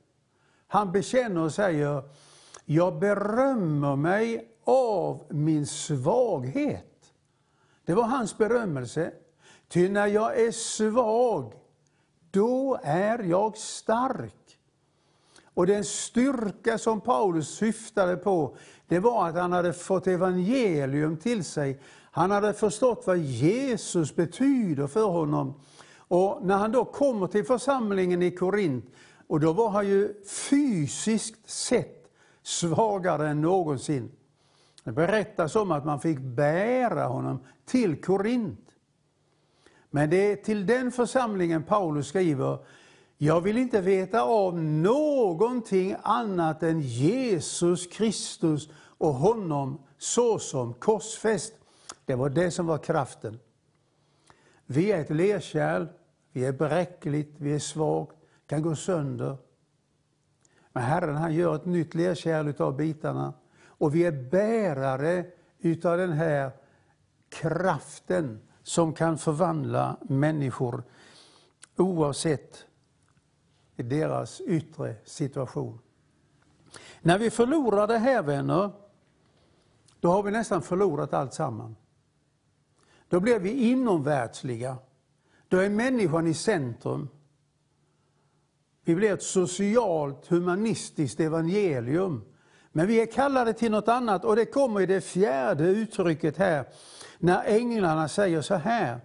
han 0.68 0.92
bekänner 0.92 1.42
och 1.42 1.54
säger, 1.54 2.04
jag 2.66 3.00
berömmer 3.00 3.96
mig 3.96 4.48
av 4.64 5.24
min 5.30 5.66
svaghet. 5.66 7.14
Det 7.86 7.94
var 7.94 8.04
hans 8.04 8.38
berömmelse. 8.38 9.12
Ty 9.68 9.90
när 9.90 10.08
jag 10.08 10.40
är 10.40 10.52
svag, 10.52 11.54
då 12.32 12.80
är 12.84 13.24
jag 13.24 13.58
stark. 13.58 14.34
Och 15.54 15.68
den 15.68 15.86
styrka 15.86 16.78
som 16.78 17.02
Paulus 17.02 17.48
syftade 17.48 18.18
på, 18.18 18.56
det 18.88 19.00
var 19.00 19.28
att 19.28 19.36
han 19.36 19.52
hade 19.52 19.74
fått 19.74 20.08
evangelium 20.08 21.18
till 21.18 21.44
sig. 21.44 21.80
Han 22.12 22.32
hade 22.32 22.54
förstått 22.54 23.04
vad 23.08 23.18
Jesus 23.18 24.16
betyder 24.16 24.88
för 24.88 25.06
honom. 25.06 25.54
Och 25.98 26.40
när 26.42 26.58
han 26.58 26.72
då 26.72 26.86
kommer 26.86 27.28
till 27.28 27.46
församlingen 27.46 28.22
i 28.22 28.32
Korint, 28.32 28.86
och 29.28 29.40
då 29.40 29.54
var 29.54 29.70
han 29.70 29.88
ju 29.88 30.14
fysiskt 30.50 31.50
sett 31.50 32.10
svagare 32.44 33.30
än 33.30 33.42
någonsin. 33.42 34.12
Det 34.84 34.92
berättas 34.92 35.56
om 35.56 35.72
att 35.72 35.86
man 35.86 36.00
fick 36.00 36.20
bära 36.20 37.06
honom 37.06 37.40
till 37.66 38.02
Korint. 38.02 38.68
Men 39.90 40.10
det 40.10 40.32
är 40.32 40.36
till 40.36 40.66
den 40.66 40.92
församlingen 40.92 41.64
Paulus 41.64 42.08
skriver, 42.08 42.58
jag 43.18 43.42
vill 43.42 43.58
inte 43.58 43.82
veta 43.82 44.22
av 44.22 44.64
någonting 44.64 45.96
annat 46.04 46.64
än 46.64 46.82
Jesus 46.82 47.88
Kristus 47.88 48.70
och 48.98 49.14
honom 49.14 49.82
såsom 49.98 50.74
korsfäst. 50.74 51.54
Det 52.06 52.16
var 52.16 52.30
det 52.30 52.52
som 52.52 52.66
var 52.66 52.78
kraften. 52.78 53.40
Vi 54.66 54.92
är 54.92 55.02
ett 55.02 55.10
lerkärl, 55.10 55.88
vi 56.32 56.46
är 56.46 56.52
bräckligt, 56.52 57.36
vi 57.38 57.56
är 57.56 57.60
svagt, 57.60 58.16
kan 58.48 58.62
gå 58.62 58.76
sönder. 58.76 59.38
Men 60.74 60.84
Herren 60.84 61.16
han 61.16 61.34
gör 61.34 61.56
ett 61.56 61.66
nytt 61.66 61.96
lerkärl 61.96 62.62
av 62.62 62.78
bitarna 62.78 63.34
och 63.66 63.96
vi 63.96 64.06
är 64.06 64.30
bärare 64.30 65.26
utav 65.60 65.98
den 65.98 66.12
här 66.12 66.52
kraften 67.30 68.40
som 68.64 68.94
kan 68.94 69.18
förvandla 69.18 69.98
människor 70.02 70.84
oavsett 71.76 72.67
i 73.78 73.84
deras 73.84 74.42
yttre 74.42 74.96
situation. 75.06 75.80
När 77.02 77.20
vi 77.20 77.30
förlorar 77.30 77.88
det 77.88 77.98
här 77.98 78.24
vänner, 78.24 78.72
då 80.00 80.12
har 80.12 80.24
vi 80.24 80.32
nästan 80.32 80.62
förlorat 80.62 81.14
allt 81.14 81.34
samman. 81.34 81.76
Då 83.10 83.20
blir 83.20 83.40
vi 83.40 83.52
inomvärldsliga. 83.52 84.78
Då 85.48 85.58
är 85.58 85.70
människan 85.70 86.28
i 86.28 86.34
centrum. 86.34 87.10
Vi 88.84 88.96
blir 88.96 89.14
ett 89.14 89.24
socialt, 89.24 90.28
humanistiskt 90.28 91.20
evangelium. 91.20 92.24
Men 92.72 92.88
vi 92.88 93.02
är 93.02 93.06
kallade 93.06 93.54
till 93.54 93.72
något 93.72 93.88
annat 93.88 94.26
och 94.26 94.36
det 94.36 94.46
kommer 94.46 94.82
i 94.82 94.86
det 94.86 95.02
fjärde 95.02 95.64
uttrycket 95.64 96.38
här, 96.38 96.66
när 97.20 97.44
änglarna 97.46 98.08
säger 98.08 98.42
så 98.42 98.56
här 98.56 99.00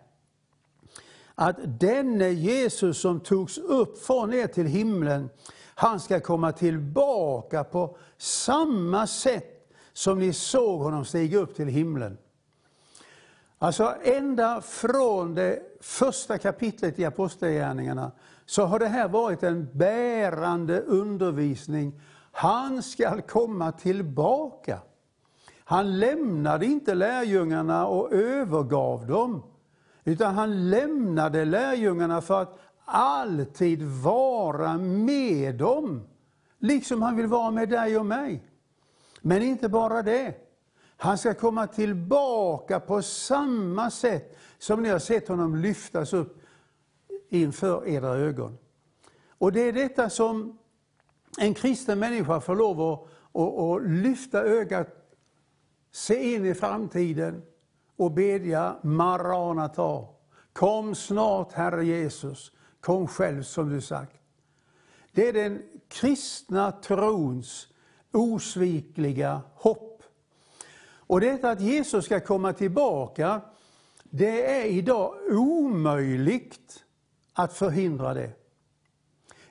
att 1.42 1.56
denne 1.80 2.28
Jesus 2.28 3.00
som 3.00 3.20
togs 3.20 3.58
upp 3.58 3.98
från 3.98 4.34
er 4.34 4.46
till 4.46 4.66
himlen, 4.66 5.30
han 5.74 6.00
ska 6.00 6.20
komma 6.20 6.52
tillbaka 6.52 7.64
på 7.64 7.96
samma 8.18 9.06
sätt 9.06 9.72
som 9.92 10.18
ni 10.18 10.32
såg 10.32 10.80
honom 10.80 11.04
stiga 11.04 11.38
upp 11.38 11.56
till 11.56 11.68
himlen. 11.68 12.18
Alltså 13.58 13.94
ända 14.02 14.60
från 14.60 15.34
det 15.34 15.62
första 15.80 16.38
kapitlet 16.38 16.98
i 16.98 17.04
Apostlagärningarna 17.04 18.12
så 18.46 18.64
har 18.64 18.78
det 18.78 18.88
här 18.88 19.08
varit 19.08 19.42
en 19.42 19.68
bärande 19.72 20.80
undervisning. 20.80 22.00
Han 22.32 22.82
ska 22.82 23.22
komma 23.22 23.72
tillbaka. 23.72 24.78
Han 25.64 25.98
lämnade 25.98 26.66
inte 26.66 26.94
lärjungarna 26.94 27.86
och 27.86 28.12
övergav 28.12 29.06
dem. 29.06 29.42
Utan 30.04 30.34
han 30.34 30.70
lämnade 30.70 31.44
lärjungarna 31.44 32.20
för 32.20 32.42
att 32.42 32.58
alltid 32.84 33.82
vara 33.82 34.78
med 34.78 35.54
dem. 35.54 36.02
Liksom 36.58 37.02
han 37.02 37.16
vill 37.16 37.26
vara 37.26 37.50
med 37.50 37.68
dig 37.68 37.98
och 37.98 38.06
mig. 38.06 38.42
Men 39.20 39.42
inte 39.42 39.68
bara 39.68 40.02
det. 40.02 40.34
Han 40.96 41.18
ska 41.18 41.34
komma 41.34 41.66
tillbaka 41.66 42.80
på 42.80 43.02
samma 43.02 43.90
sätt 43.90 44.38
som 44.58 44.82
ni 44.82 44.88
har 44.88 44.98
sett 44.98 45.28
honom 45.28 45.56
lyftas 45.56 46.12
upp 46.12 46.42
inför 47.28 47.88
era 47.88 48.08
ögon. 48.08 48.58
Och 49.28 49.52
det 49.52 49.60
är 49.60 49.72
detta 49.72 50.10
som 50.10 50.58
en 51.38 51.54
kristen 51.54 51.98
människa 51.98 52.40
får 52.40 52.56
lov 52.56 52.80
att, 52.80 53.00
att, 53.32 53.58
att 53.58 53.90
lyfta 53.90 54.42
ögat 54.42 54.88
se 55.90 56.34
in 56.34 56.46
i 56.46 56.54
framtiden 56.54 57.42
och 58.02 58.12
bedja 58.12 58.76
Maranata. 58.82 60.04
Kom 60.52 60.94
snart 60.94 61.52
Herre 61.52 61.84
Jesus, 61.84 62.52
kom 62.80 63.06
själv 63.06 63.42
som 63.42 63.70
du 63.70 63.80
sagt. 63.80 64.16
Det 65.12 65.28
är 65.28 65.32
den 65.32 65.62
kristna 65.88 66.72
trons 66.72 67.68
osvikliga 68.12 69.40
hopp. 69.54 70.02
Och 70.84 71.20
detta 71.20 71.50
att 71.50 71.60
Jesus 71.60 72.04
ska 72.04 72.20
komma 72.20 72.52
tillbaka, 72.52 73.40
det 74.02 74.60
är 74.60 74.64
idag 74.64 75.14
omöjligt 75.30 76.84
att 77.32 77.52
förhindra 77.52 78.14
det. 78.14 78.30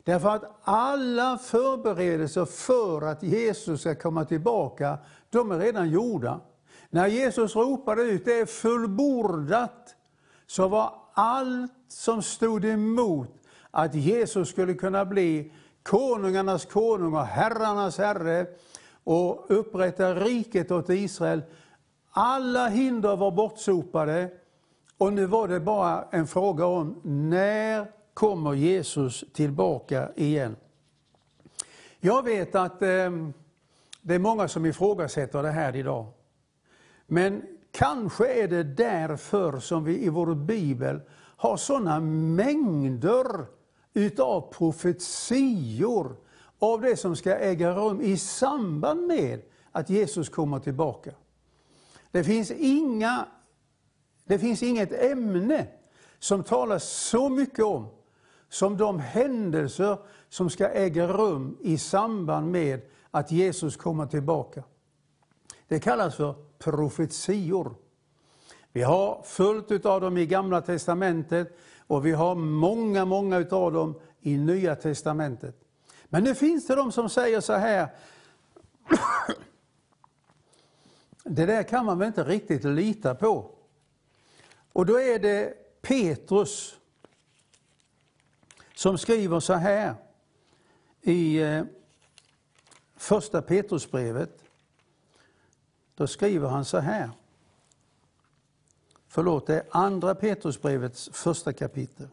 Därför 0.03 0.29
att 0.29 0.59
alla 0.61 1.37
förberedelser 1.37 2.45
för 2.45 3.01
att 3.01 3.23
Jesus 3.23 3.81
ska 3.81 3.95
komma 3.95 4.25
tillbaka, 4.25 4.97
de 5.29 5.51
är 5.51 5.59
redan 5.59 5.89
gjorda. 5.89 6.39
När 6.93 7.07
Jesus 7.07 7.55
ropade 7.55 8.01
ut 8.01 8.25
det 8.25 8.39
är 8.39 8.45
fullbordat, 8.45 9.95
så 10.47 10.67
var 10.67 10.93
allt 11.13 11.71
som 11.87 12.21
stod 12.21 12.65
emot 12.65 13.29
att 13.71 13.95
Jesus 13.95 14.49
skulle 14.49 14.73
kunna 14.73 15.05
bli 15.05 15.51
konungarnas 15.83 16.65
konung 16.65 17.13
och 17.13 17.25
herrarnas 17.25 17.97
herre 17.97 18.45
och 19.03 19.45
upprätta 19.49 20.15
riket 20.15 20.71
åt 20.71 20.89
Israel. 20.89 21.41
Alla 22.11 22.67
hinder 22.67 23.15
var 23.15 23.31
bortsopade 23.31 24.29
och 24.97 25.13
nu 25.13 25.25
var 25.25 25.47
det 25.47 25.59
bara 25.59 26.07
en 26.11 26.27
fråga 26.27 26.65
om 26.65 27.01
när 27.03 27.91
kommer 28.13 28.53
Jesus 28.53 29.23
tillbaka 29.33 30.09
igen. 30.15 30.55
Jag 31.99 32.23
vet 32.23 32.55
att 32.55 32.81
eh, 32.81 33.11
det 34.01 34.15
är 34.15 34.19
många 34.19 34.47
som 34.47 34.65
ifrågasätter 34.65 35.43
det 35.43 35.51
här 35.51 35.75
idag. 35.75 36.05
Men 37.13 37.43
kanske 37.71 38.43
är 38.43 38.47
det 38.47 38.63
därför 38.63 39.59
som 39.59 39.83
vi 39.83 40.05
i 40.05 40.09
vår 40.09 40.35
bibel 40.35 41.01
har 41.17 41.57
sådana 41.57 41.99
mängder 41.99 43.45
utav 43.93 44.53
profetior 44.53 46.15
av 46.59 46.81
det 46.81 46.97
som 46.97 47.15
ska 47.15 47.35
äga 47.35 47.75
rum 47.75 48.01
i 48.01 48.17
samband 48.17 49.07
med 49.07 49.41
att 49.71 49.89
Jesus 49.89 50.29
kommer 50.29 50.59
tillbaka. 50.59 51.11
Det 52.11 52.23
finns, 52.23 52.51
inga, 52.51 53.25
det 54.25 54.39
finns 54.39 54.63
inget 54.63 54.91
ämne 54.91 55.67
som 56.19 56.43
talas 56.43 56.83
så 56.83 57.29
mycket 57.29 57.65
om 57.65 57.87
som 58.49 58.77
de 58.77 58.99
händelser 58.99 59.97
som 60.29 60.49
ska 60.49 60.69
äga 60.69 61.07
rum 61.07 61.57
i 61.61 61.77
samband 61.77 62.51
med 62.51 62.81
att 63.11 63.31
Jesus 63.31 63.77
kommer 63.77 64.05
tillbaka. 64.05 64.63
Det 65.67 65.79
kallas 65.79 66.15
för 66.15 66.50
profetior. 66.63 67.75
Vi 68.71 68.81
har 68.81 69.23
fullt 69.25 69.85
av 69.85 70.01
dem 70.01 70.17
i 70.17 70.25
Gamla 70.25 70.61
Testamentet 70.61 71.57
och 71.87 72.05
vi 72.05 72.11
har 72.11 72.35
många, 72.35 73.05
många 73.05 73.45
av 73.51 73.73
dem 73.73 73.99
i 74.21 74.37
Nya 74.37 74.75
Testamentet. 74.75 75.55
Men 76.05 76.23
nu 76.23 76.35
finns 76.35 76.67
det 76.67 76.75
de 76.75 76.91
som 76.91 77.09
säger 77.09 77.41
så 77.41 77.53
här, 77.53 77.87
det 81.23 81.45
där 81.45 81.63
kan 81.63 81.85
man 81.85 81.99
väl 81.99 82.07
inte 82.07 82.23
riktigt 82.23 82.63
lita 82.63 83.15
på. 83.15 83.51
Och 84.73 84.85
då 84.85 84.99
är 84.99 85.19
det 85.19 85.53
Petrus 85.81 86.77
som 88.75 88.97
skriver 88.97 89.39
så 89.39 89.53
här 89.53 89.95
i 91.01 91.41
eh, 91.41 91.63
första 92.95 93.41
Petrusbrevet. 93.41 94.50
Då 96.01 96.07
skriver 96.07 96.49
han 96.49 96.65
så 96.65 96.77
här. 96.77 97.09
Förlåt, 99.07 99.47
det 99.47 99.55
är 99.55 99.63
andra 99.71 100.15
Petrusbrevets 100.15 101.09
första 101.13 101.53
kapitel. 101.53 102.07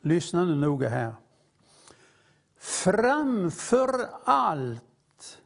Lyssna 0.00 0.44
nu 0.44 0.54
noga 0.54 0.88
här. 0.88 1.14
Framför 2.56 4.08
allt 4.24 5.38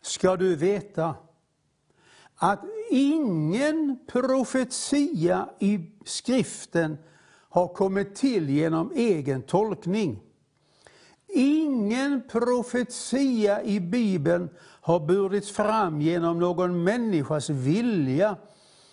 ska 0.00 0.36
du 0.36 0.56
veta 0.56 1.14
att 2.34 2.60
ingen 2.90 3.98
profetia 4.06 5.50
i 5.58 5.90
skriften 6.04 6.98
har 7.48 7.68
kommit 7.68 8.14
till 8.14 8.50
genom 8.50 8.92
egen 8.94 9.42
tolkning. 9.42 10.31
Ingen 11.34 12.22
profetia 12.28 13.62
i 13.62 13.80
Bibeln 13.80 14.50
har 14.80 15.00
burits 15.00 15.50
fram 15.50 16.00
genom 16.00 16.38
någon 16.38 16.84
människas 16.84 17.50
vilja, 17.50 18.36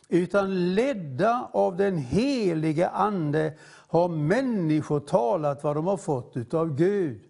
utan 0.08 0.76
ledda 0.76 1.50
av 1.54 1.78
den 1.78 1.98
helige 1.98 2.90
Ande 2.90 3.54
har 3.88 4.08
människor 4.08 5.00
talat 5.00 5.64
vad 5.64 5.76
de 5.76 5.88
har 5.88 5.98
fått 5.98 6.38
utav 6.38 6.76
Gud. 6.76 7.22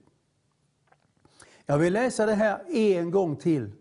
Jag 1.66 1.78
vill 1.78 1.94
läsa 1.94 2.26
det 2.26 2.34
här 2.34 2.76
en 2.76 3.12
gång 3.12 3.36
till, 3.36 3.72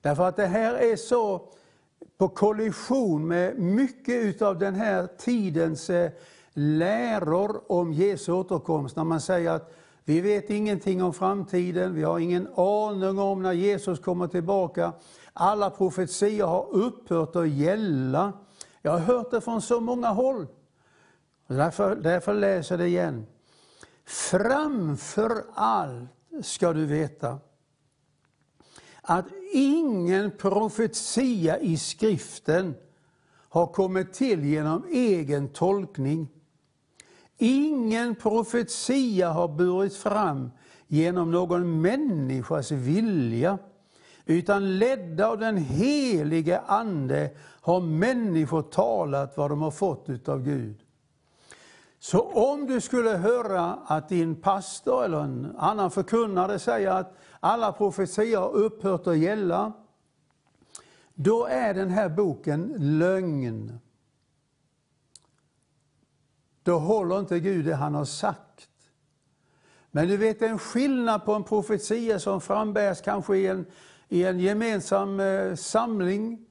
därför 0.00 0.28
att 0.28 0.36
det 0.36 0.46
här 0.46 0.74
är 0.74 0.96
så 0.96 1.48
på 2.18 2.28
kollision 2.28 3.28
med 3.28 3.58
mycket 3.58 4.14
utav 4.24 4.58
den 4.58 4.74
här 4.74 5.08
tidens 5.18 5.90
eh, 5.90 6.10
läror 6.52 7.72
om 7.72 7.92
Jesu 7.92 8.32
återkomst, 8.32 8.96
när 8.96 9.04
man 9.04 9.20
säger 9.20 9.50
att 9.50 9.74
vi 10.04 10.20
vet 10.20 10.50
ingenting 10.50 11.02
om 11.02 11.14
framtiden, 11.14 11.94
vi 11.94 12.02
har 12.02 12.18
ingen 12.18 12.48
aning 12.56 13.18
om 13.18 13.42
när 13.42 13.52
Jesus 13.52 13.98
kommer 13.98 14.26
tillbaka. 14.26 14.92
Alla 15.32 15.70
profetier 15.70 16.44
har 16.44 16.68
upphört 16.70 17.36
att 17.36 17.48
gälla. 17.48 18.32
Jag 18.82 18.92
har 18.92 18.98
hört 18.98 19.30
det 19.30 19.40
från 19.40 19.62
så 19.62 19.80
många 19.80 20.08
håll. 20.08 20.46
Därför, 21.46 21.96
därför 21.96 22.34
läser 22.34 22.74
jag 22.74 22.80
det 22.80 22.88
igen. 22.88 23.26
Framför 24.04 25.44
allt 25.54 26.10
ska 26.42 26.72
du 26.72 26.86
veta 26.86 27.38
att 29.02 29.26
ingen 29.52 30.30
profetia 30.30 31.58
i 31.58 31.76
skriften 31.76 32.74
har 33.48 33.66
kommit 33.66 34.12
till 34.12 34.44
genom 34.44 34.84
egen 34.90 35.48
tolkning. 35.48 36.28
Ingen 37.38 38.14
profetia 38.14 39.28
har 39.28 39.48
burits 39.48 39.96
fram 39.96 40.50
genom 40.86 41.30
någon 41.30 41.80
människas 41.80 42.70
vilja, 42.70 43.58
utan 44.26 44.78
ledda 44.78 45.28
av 45.28 45.38
den 45.38 45.56
helige 45.56 46.60
Ande 46.66 47.30
har 47.60 47.80
människor 47.80 48.62
talat 48.62 49.36
vad 49.36 49.50
de 49.50 49.62
har 49.62 49.70
fått 49.70 50.08
utav 50.08 50.42
Gud. 50.42 50.76
Så 51.98 52.20
om 52.20 52.66
du 52.66 52.80
skulle 52.80 53.10
höra 53.10 53.78
att 53.86 54.08
din 54.08 54.34
pastor 54.34 55.04
eller 55.04 55.20
en 55.20 55.54
annan 55.58 55.90
förkunnare 55.90 56.58
säger 56.58 56.90
att 56.90 57.16
alla 57.40 57.72
profetior 57.72 58.40
har 58.40 58.52
upphört 58.52 59.06
att 59.06 59.18
gälla, 59.18 59.72
då 61.14 61.46
är 61.46 61.74
den 61.74 61.90
här 61.90 62.08
boken 62.08 62.74
lögn. 62.78 63.78
Då 66.64 66.78
håller 66.78 67.18
inte 67.18 67.40
Gud 67.40 67.64
det 67.64 67.74
han 67.74 67.94
har 67.94 68.04
sagt. 68.04 68.68
Men 69.90 70.08
du 70.08 70.16
vet, 70.16 70.42
en 70.42 70.58
skillnad 70.58 71.24
på 71.24 71.32
en 71.32 71.44
profetia 71.44 72.18
som 72.18 72.40
frambärs 72.40 73.00
kanske 73.00 73.36
i 73.36 73.46
en, 73.46 73.66
i 74.08 74.24
en 74.24 74.40
gemensam 74.40 75.20
eh, 75.20 75.54
samling. 75.54 76.46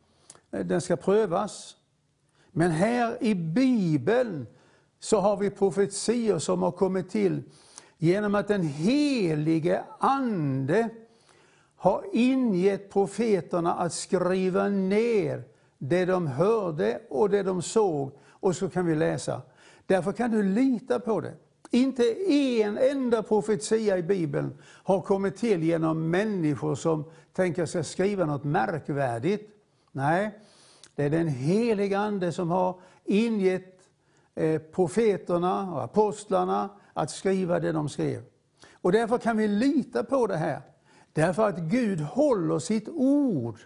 Eh, 0.52 0.66
den 0.66 0.82
ska 0.82 0.96
prövas. 0.96 1.76
Men 2.52 2.72
här 2.72 3.24
i 3.24 3.36
Bibeln 3.36 4.48
så 5.00 5.20
har 5.20 5.38
vi 5.38 5.50
profetior 5.50 6.40
som 6.40 6.64
har 6.64 6.72
kommit 6.72 7.10
till 7.10 7.44
genom 7.98 8.36
att 8.36 8.48
den 8.48 8.62
helige 8.62 9.84
Ande 10.00 10.90
har 11.76 12.06
ingett 12.14 12.92
profeterna 12.92 13.74
att 13.74 13.94
skriva 13.94 14.70
ner 14.70 15.44
det 15.78 16.06
de 16.06 16.28
hörde 16.28 17.02
och 17.10 17.30
det 17.30 17.44
de 17.44 17.62
såg. 17.62 18.12
Och 18.30 18.56
så 18.56 18.70
kan 18.70 18.86
vi 18.86 18.96
läsa. 18.96 19.42
Därför 19.86 20.12
kan 20.12 20.32
du 20.32 20.44
lita 20.44 21.00
på 21.00 21.22
det. 21.22 21.34
Inte 21.72 22.32
en 22.32 22.78
enda 22.78 23.24
profetia 23.24 23.98
i 23.98 24.04
Bibeln 24.04 24.58
har 24.64 25.02
kommit 25.02 25.38
till 25.38 25.64
genom 25.64 26.10
människor 26.10 26.76
som 26.76 27.04
tänker 27.34 27.66
sig 27.66 27.84
skriva 27.84 28.26
något 28.26 28.44
märkvärdigt. 28.44 29.50
Nej, 29.92 30.40
det 30.96 31.04
är 31.04 31.10
den 31.10 31.28
heliga 31.28 32.00
Ande 32.00 32.32
som 32.32 32.52
har 32.52 32.80
ingett 33.06 33.80
eh, 34.36 34.62
profeterna 34.62 35.74
och 35.74 35.84
apostlarna 35.84 36.70
att 36.94 37.12
skriva 37.12 37.60
det 37.60 37.72
de 37.72 37.90
skrev. 37.90 38.24
Och 38.74 38.92
därför 38.92 39.18
kan 39.18 39.38
vi 39.38 39.48
lita 39.48 40.04
på 40.04 40.28
det 40.28 40.38
här. 40.38 40.62
Därför 41.14 41.50
att 41.50 41.58
Gud 41.58 42.02
håller 42.02 42.60
sitt 42.60 42.90
ord. 42.90 43.60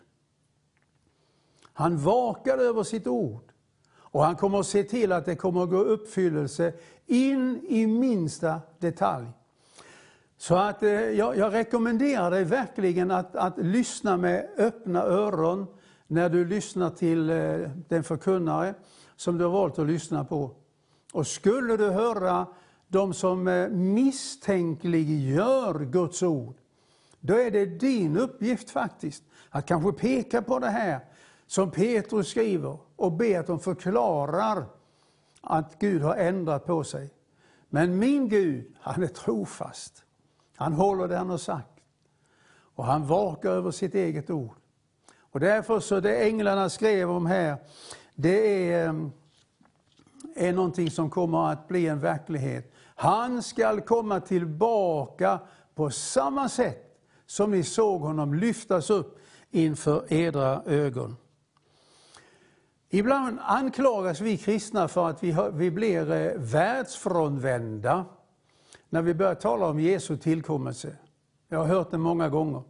Han 1.74 1.98
vakar 1.98 2.58
över 2.58 2.84
sitt 2.84 3.08
ord. 3.08 3.47
Och 4.12 4.24
han 4.24 4.36
kommer 4.36 4.60
att 4.60 4.68
se 4.68 4.84
till 4.84 5.12
att 5.12 5.26
det 5.26 5.36
kommer 5.36 5.64
att 5.64 5.70
gå 5.70 5.78
uppfyllelse 5.78 6.74
in 7.06 7.62
i 7.68 7.88
minsta 7.88 8.62
detalj. 8.80 9.28
Så 10.38 10.56
att 10.56 10.84
eh, 10.84 10.90
jag, 10.90 11.38
jag, 11.38 11.54
rekommenderar 11.54 12.32
dig 12.32 12.44
verkligen 12.44 13.12
att, 13.12 13.36
att 13.36 13.58
lyssna 13.58 14.18
med 14.18 14.50
öppna 14.58 15.04
öron 15.04 15.68
när 16.08 16.30
du 16.30 16.46
lyssnar 16.46 16.90
till 16.90 17.30
eh, 17.30 17.36
den 17.88 18.04
förkunnare 18.04 18.74
som 19.16 19.38
du 19.38 19.44
har 19.44 19.52
valt 19.52 19.80
att 19.80 19.88
lyssna 19.88 20.26
på. 20.26 20.52
Och 21.14 21.28
skulle 21.28 21.78
du 21.78 21.90
höra 21.90 22.46
de 22.88 23.14
som 23.14 23.48
eh, 23.48 23.70
misstänkliggör 23.70 25.86
Guds 25.86 26.24
ord, 26.24 26.56
då 27.20 27.34
är 27.34 27.52
det 27.52 27.66
din 27.66 28.18
uppgift 28.18 28.70
faktiskt 28.70 29.24
att 29.50 29.66
kanske 29.66 29.92
peka 29.92 30.42
på 30.42 30.60
det 30.60 30.70
här 30.70 31.00
som 31.48 31.72
Petrus 31.72 32.28
skriver 32.28 32.78
och 32.98 33.12
be 33.12 33.40
att 33.40 33.48
de 33.48 33.60
förklarar 33.60 34.66
att 35.42 35.80
Gud 35.80 36.02
har 36.02 36.16
ändrat 36.16 36.66
på 36.66 36.84
sig. 36.84 37.10
Men 37.70 38.00
min 38.00 38.30
Gud, 38.30 38.76
han 38.80 39.04
är 39.04 39.08
trofast. 39.08 40.04
Han 40.56 40.74
håller 40.74 41.08
det 41.08 41.18
han 41.18 41.30
har 41.30 41.38
sagt. 41.38 41.80
Och 42.76 42.86
han 42.86 43.08
vakar 43.08 43.50
över 43.50 43.72
sitt 43.72 43.96
eget 43.96 44.30
ord. 44.30 44.56
Och 45.20 45.40
därför 45.40 45.80
så 45.80 46.00
det 46.00 46.28
änglarna 46.28 46.70
skrev 46.70 47.12
om 47.12 47.26
här, 47.26 47.58
det 48.16 48.72
är, 48.74 48.90
mm, 48.90 49.12
är 50.36 50.54
någonting 50.54 50.92
som 50.92 51.10
kommer 51.10 51.52
att 51.52 51.68
bli 51.68 51.88
en 51.88 52.00
verklighet. 52.00 52.74
Han 52.96 53.44
skall 53.44 53.82
komma 53.82 54.20
tillbaka 54.20 55.40
på 55.76 55.90
samma 55.90 56.50
sätt 56.50 57.00
som 57.26 57.52
ni 57.52 57.64
såg 57.64 58.02
honom 58.02 58.34
lyftas 58.34 58.90
upp 58.90 59.20
inför 59.52 60.14
edra 60.14 60.62
ögon. 60.66 61.16
Ibland 62.90 63.40
anklagas 63.42 64.22
vi 64.22 64.38
kristna 64.38 64.88
för 64.88 65.10
att 65.10 65.24
vi, 65.24 65.36
vi 65.54 65.72
blir 65.72 66.12
eh, 66.12 66.32
världsfrånvända 66.36 68.06
när 68.90 69.02
vi 69.02 69.14
börjar 69.14 69.36
tala 69.36 69.68
om 69.70 69.80
Jesu 69.80 70.18
tillkommelse. 70.18 70.96
Jag 71.48 71.60
har 71.60 71.66
hört 71.66 71.92
det 71.92 71.98
många 71.98 72.30
gånger. 72.30 72.64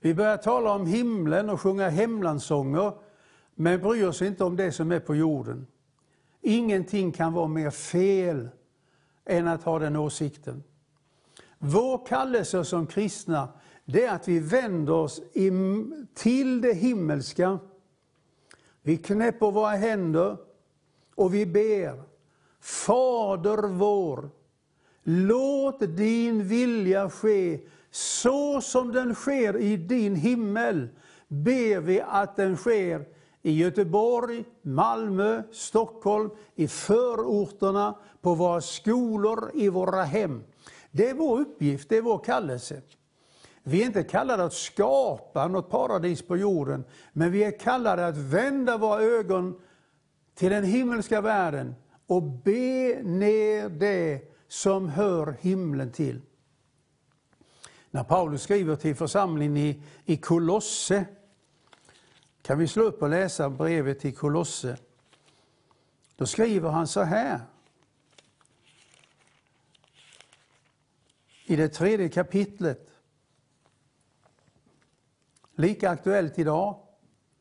Vi 0.00 0.14
börjar 0.14 0.36
tala 0.36 0.72
om 0.72 0.86
himlen 0.86 1.50
och 1.50 1.60
sjunga 1.60 1.88
hemlandssånger, 1.88 2.92
men 3.54 3.80
bryr 3.80 4.06
oss 4.06 4.22
inte 4.22 4.44
om 4.44 4.56
det 4.56 4.72
som 4.72 4.92
är 4.92 5.00
på 5.00 5.14
jorden. 5.14 5.66
Ingenting 6.40 7.12
kan 7.12 7.32
vara 7.32 7.48
mer 7.48 7.70
fel 7.70 8.48
än 9.24 9.48
att 9.48 9.62
ha 9.62 9.78
den 9.78 9.96
åsikten. 9.96 10.62
Vår 11.58 12.06
kallelse 12.06 12.64
som 12.64 12.86
kristna, 12.86 13.48
det 13.84 14.04
är 14.04 14.14
att 14.14 14.28
vi 14.28 14.38
vänder 14.38 14.92
oss 14.92 15.20
till 16.14 16.60
det 16.60 16.72
himmelska. 16.72 17.58
Vi 18.86 18.96
knäpper 18.96 19.50
våra 19.50 19.70
händer 19.70 20.36
och 21.14 21.34
vi 21.34 21.46
ber. 21.46 22.02
Fader 22.60 23.68
vår, 23.68 24.30
låt 25.02 25.80
din 25.80 26.48
vilja 26.48 27.10
ske 27.10 27.60
så 27.90 28.60
som 28.60 28.92
den 28.92 29.14
sker 29.14 29.56
i 29.56 29.76
din 29.76 30.16
himmel. 30.16 30.88
Ber 31.28 31.80
vi 31.80 32.00
att 32.00 32.36
den 32.36 32.56
sker 32.56 33.04
i 33.42 33.52
Göteborg, 33.52 34.44
Malmö, 34.62 35.42
Stockholm, 35.52 36.30
i 36.54 36.68
förorterna, 36.68 37.98
på 38.20 38.34
våra 38.34 38.60
skolor, 38.60 39.50
i 39.54 39.68
våra 39.68 40.02
hem. 40.02 40.44
Det 40.90 41.08
är 41.08 41.14
vår 41.14 41.40
uppgift, 41.40 41.88
det 41.88 41.96
är 41.96 42.02
vår 42.02 42.18
kallelse. 42.18 42.82
Vi 43.68 43.82
är 43.82 43.86
inte 43.86 44.02
kallade 44.02 44.44
att 44.44 44.52
skapa 44.52 45.48
något 45.48 45.70
paradis 45.70 46.22
på 46.22 46.36
jorden, 46.36 46.84
men 47.12 47.32
vi 47.32 47.44
är 47.44 47.58
kallade 47.58 48.06
att 48.06 48.16
vända 48.16 48.78
våra 48.78 49.02
ögon 49.02 49.60
till 50.34 50.50
den 50.50 50.64
himmelska 50.64 51.20
världen 51.20 51.74
och 52.06 52.22
be 52.22 53.02
ner 53.02 53.68
det 53.68 54.22
som 54.48 54.88
hör 54.88 55.36
himlen 55.40 55.92
till. 55.92 56.20
När 57.90 58.04
Paulus 58.04 58.42
skriver 58.42 58.76
till 58.76 58.96
församlingen 58.96 59.56
i, 59.56 59.82
i 60.04 60.16
Kolosse, 60.16 61.04
kan 62.42 62.58
vi 62.58 62.68
slå 62.68 62.82
upp 62.82 63.02
och 63.02 63.10
läsa 63.10 63.50
brevet 63.50 64.00
till 64.00 64.16
Kolosse. 64.16 64.76
Då 66.16 66.26
skriver 66.26 66.70
han 66.70 66.86
så 66.86 67.02
här. 67.02 67.40
I 71.44 71.56
det 71.56 71.68
tredje 71.68 72.08
kapitlet. 72.08 72.95
Lika 75.56 75.90
aktuellt 75.90 76.38
idag, 76.38 76.76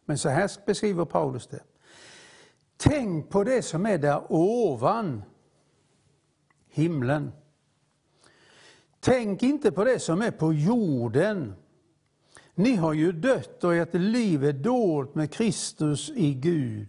men 0.05 0.17
så 0.17 0.29
här 0.29 0.51
beskriver 0.65 1.05
Paulus 1.05 1.47
det. 1.47 1.63
Tänk 2.77 3.29
på 3.29 3.43
det 3.43 3.61
som 3.61 3.85
är 3.85 3.97
där 3.97 4.23
ovan, 4.29 5.23
himlen. 6.69 7.31
Tänk 8.99 9.43
inte 9.43 9.71
på 9.71 9.83
det 9.83 9.99
som 9.99 10.21
är 10.21 10.31
på 10.31 10.53
jorden. 10.53 11.55
Ni 12.55 12.75
har 12.75 12.93
ju 12.93 13.11
dött 13.11 13.63
och 13.63 13.75
ert 13.75 13.93
liv 13.93 14.43
är 14.43 14.53
dolt 14.53 15.15
med 15.15 15.33
Kristus 15.33 16.09
i 16.09 16.33
Gud. 16.33 16.87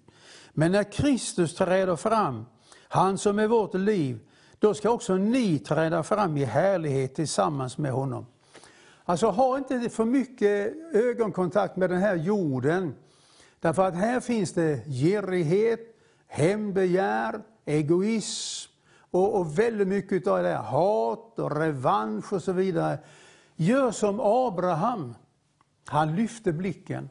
Men 0.52 0.72
när 0.72 0.92
Kristus 0.92 1.54
träder 1.54 1.96
fram, 1.96 2.46
han 2.88 3.18
som 3.18 3.38
är 3.38 3.46
vårt 3.46 3.74
liv, 3.74 4.18
då 4.58 4.74
ska 4.74 4.90
också 4.90 5.16
ni 5.16 5.58
träda 5.58 6.02
fram 6.02 6.36
i 6.36 6.44
härlighet 6.44 7.14
tillsammans 7.14 7.78
med 7.78 7.92
honom. 7.92 8.26
Alltså 9.08 9.26
ha 9.26 9.58
inte 9.58 9.90
för 9.90 10.04
mycket 10.04 10.74
ögonkontakt 10.94 11.76
med 11.76 11.90
den 11.90 12.00
här 12.00 12.16
jorden. 12.16 12.94
Därför 13.60 13.82
att 13.82 13.94
här 13.94 14.20
finns 14.20 14.52
det 14.52 14.84
girighet, 14.86 15.80
hämndbegär, 16.26 17.42
egoism 17.64 18.72
och, 19.10 19.40
och 19.40 19.58
väldigt 19.58 19.88
mycket 19.88 20.26
av 20.26 20.42
det 20.42 20.48
här, 20.48 20.62
hat 20.62 21.38
och 21.38 21.56
revansch 21.56 22.32
och 22.32 22.42
så 22.42 22.52
vidare. 22.52 22.98
Gör 23.56 23.90
som 23.90 24.20
Abraham. 24.20 25.14
Han 25.84 26.16
lyfte 26.16 26.52
blicken 26.52 27.08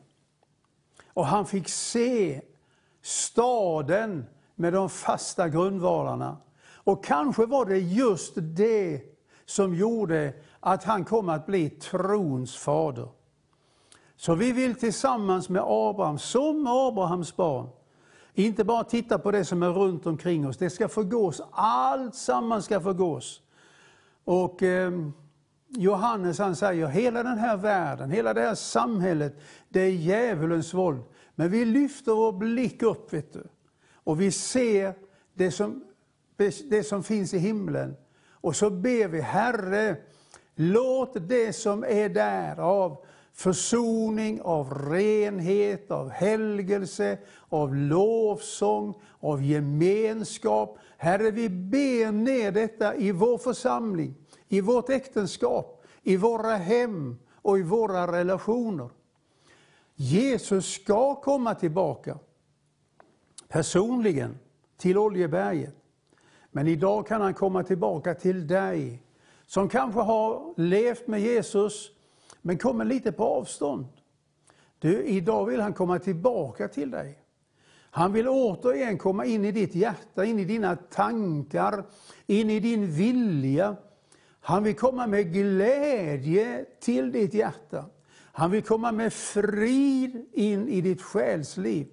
och 1.14 1.26
han 1.26 1.46
fick 1.46 1.70
se 1.70 2.42
staden 3.02 4.26
med 4.56 4.74
de 4.74 4.90
fasta 4.90 5.50
grundvalarna. 5.50 6.38
Och 6.74 7.06
kanske 7.06 7.46
var 7.46 7.66
det 7.66 7.78
just 7.78 8.34
det 8.36 9.02
som 9.46 9.76
gjorde 9.76 10.34
att 10.66 10.84
han 10.84 11.06
kom 11.06 11.30
att 11.30 11.46
bli 11.46 11.70
trons 11.70 12.58
fader. 12.58 13.08
Så 14.16 14.36
vi 14.36 14.52
vill 14.52 14.76
tillsammans 14.76 15.50
med 15.50 15.62
Abraham, 15.66 16.20
som 16.20 16.68
Abrahams 16.68 17.36
barn, 17.36 17.70
inte 18.34 18.64
bara 18.64 18.84
titta 18.84 19.20
på 19.20 19.32
det 19.32 19.46
som 19.46 19.64
är 19.64 19.70
runt 19.70 20.06
omkring 20.06 20.48
oss, 20.48 20.58
det 20.58 20.70
ska 20.70 20.88
förgås, 20.88 21.42
allt 21.52 22.16
samman 22.16 22.64
ska 22.64 22.82
förgås. 22.82 23.42
Och 24.24 24.64
eh, 24.64 24.92
Johannes 25.68 26.40
han 26.40 26.56
säger, 26.56 26.88
hela 26.88 27.24
den 27.24 27.38
här 27.38 27.58
världen, 27.58 28.12
hela 28.12 28.34
det 28.34 28.42
här 28.42 28.56
samhället, 28.56 29.40
det 29.70 29.82
är 29.82 29.92
djävulens 29.92 30.74
våld. 30.74 31.04
Men 31.36 31.52
vi 31.52 31.66
lyfter 31.66 32.12
vår 32.12 32.32
blick 32.32 32.84
upp, 32.84 33.14
vet 33.14 33.34
du. 33.34 33.44
Och 33.94 34.22
vi 34.22 34.32
ser 34.32 34.94
det 35.34 35.52
som, 35.52 35.84
det 36.70 36.88
som 36.88 37.04
finns 37.04 37.34
i 37.34 37.38
himlen. 37.38 37.96
Och 38.30 38.56
så 38.56 38.70
ber 38.70 39.08
vi, 39.08 39.22
Herre, 39.22 39.98
låt 40.56 41.30
det 41.30 41.54
som 41.54 41.84
är 41.84 42.10
där 42.10 42.60
av 42.60 42.98
försoning, 43.34 44.42
av 44.42 44.74
renhet, 44.74 45.92
av 45.92 46.10
helgelse, 46.10 47.18
av 47.50 47.76
lovsång, 47.76 49.02
av 49.20 49.44
gemenskap. 49.44 50.78
Herre, 50.98 51.32
vi 51.32 51.50
ber 51.50 52.12
ner 52.12 52.52
detta 52.52 52.96
i 52.96 53.12
vår 53.12 53.38
församling, 53.38 54.16
i 54.48 54.62
vårt 54.62 54.90
äktenskap, 54.90 55.84
i 56.04 56.18
våra 56.18 56.56
hem 56.56 57.18
och 57.42 57.60
i 57.60 57.62
våra 57.62 58.20
relationer. 58.20 58.90
Jesus 59.96 60.66
ska 60.66 61.16
komma 61.16 61.56
tillbaka 61.56 62.20
personligen 63.48 64.40
till 64.78 64.98
Oljeberget. 64.98 65.76
Men 66.52 66.68
idag 66.68 67.08
kan 67.08 67.22
han 67.22 67.34
komma 67.34 67.64
tillbaka 67.64 68.14
till 68.14 68.48
dig 68.48 69.05
som 69.46 69.70
kanske 69.70 70.02
har 70.02 70.54
levt 70.58 71.08
med 71.08 71.22
Jesus 71.22 71.92
men 72.42 72.58
kommer 72.58 72.86
lite 72.86 73.12
på 73.12 73.24
avstånd. 73.24 73.86
Du, 74.80 75.04
idag 75.04 75.46
vill 75.46 75.62
han 75.62 75.74
komma 75.74 76.00
tillbaka 76.00 76.68
till 76.68 76.92
dig. 76.92 77.20
Han 77.96 78.14
vill 78.14 78.28
återigen 78.28 78.98
komma 78.98 79.26
in 79.26 79.46
i 79.46 79.52
ditt 79.52 79.76
hjärta, 79.76 80.26
in 80.26 80.40
i 80.40 80.46
dina 80.46 80.76
tankar, 80.76 81.84
in 82.28 82.50
i 82.50 82.60
din 82.60 82.92
vilja. 82.92 83.76
Han 84.40 84.64
vill 84.64 84.76
komma 84.76 85.08
med 85.08 85.34
glädje 85.34 86.66
till 86.80 87.12
ditt 87.12 87.34
hjärta. 87.34 87.86
Han 88.16 88.52
vill 88.52 88.64
komma 88.64 88.92
med 88.92 89.14
frid 89.14 90.26
in 90.34 90.70
i 90.70 90.82
ditt 90.82 91.02
själsliv. 91.02 91.88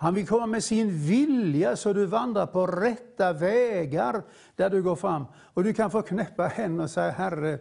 Han 0.00 0.14
vill 0.14 0.26
komma 0.26 0.46
med 0.46 0.64
sin 0.64 0.98
vilja 0.98 1.76
så 1.76 1.92
du 1.92 2.06
vandrar 2.06 2.46
på 2.46 2.66
rätta 2.66 3.32
vägar 3.32 4.22
där 4.56 4.70
du 4.70 4.82
går 4.82 4.96
fram. 4.96 5.24
Och 5.54 5.64
du 5.64 5.72
kan 5.72 5.90
få 5.90 6.02
knäppa 6.02 6.46
händerna 6.46 6.84
och 6.84 6.90
säga, 6.90 7.10
Herre, 7.10 7.58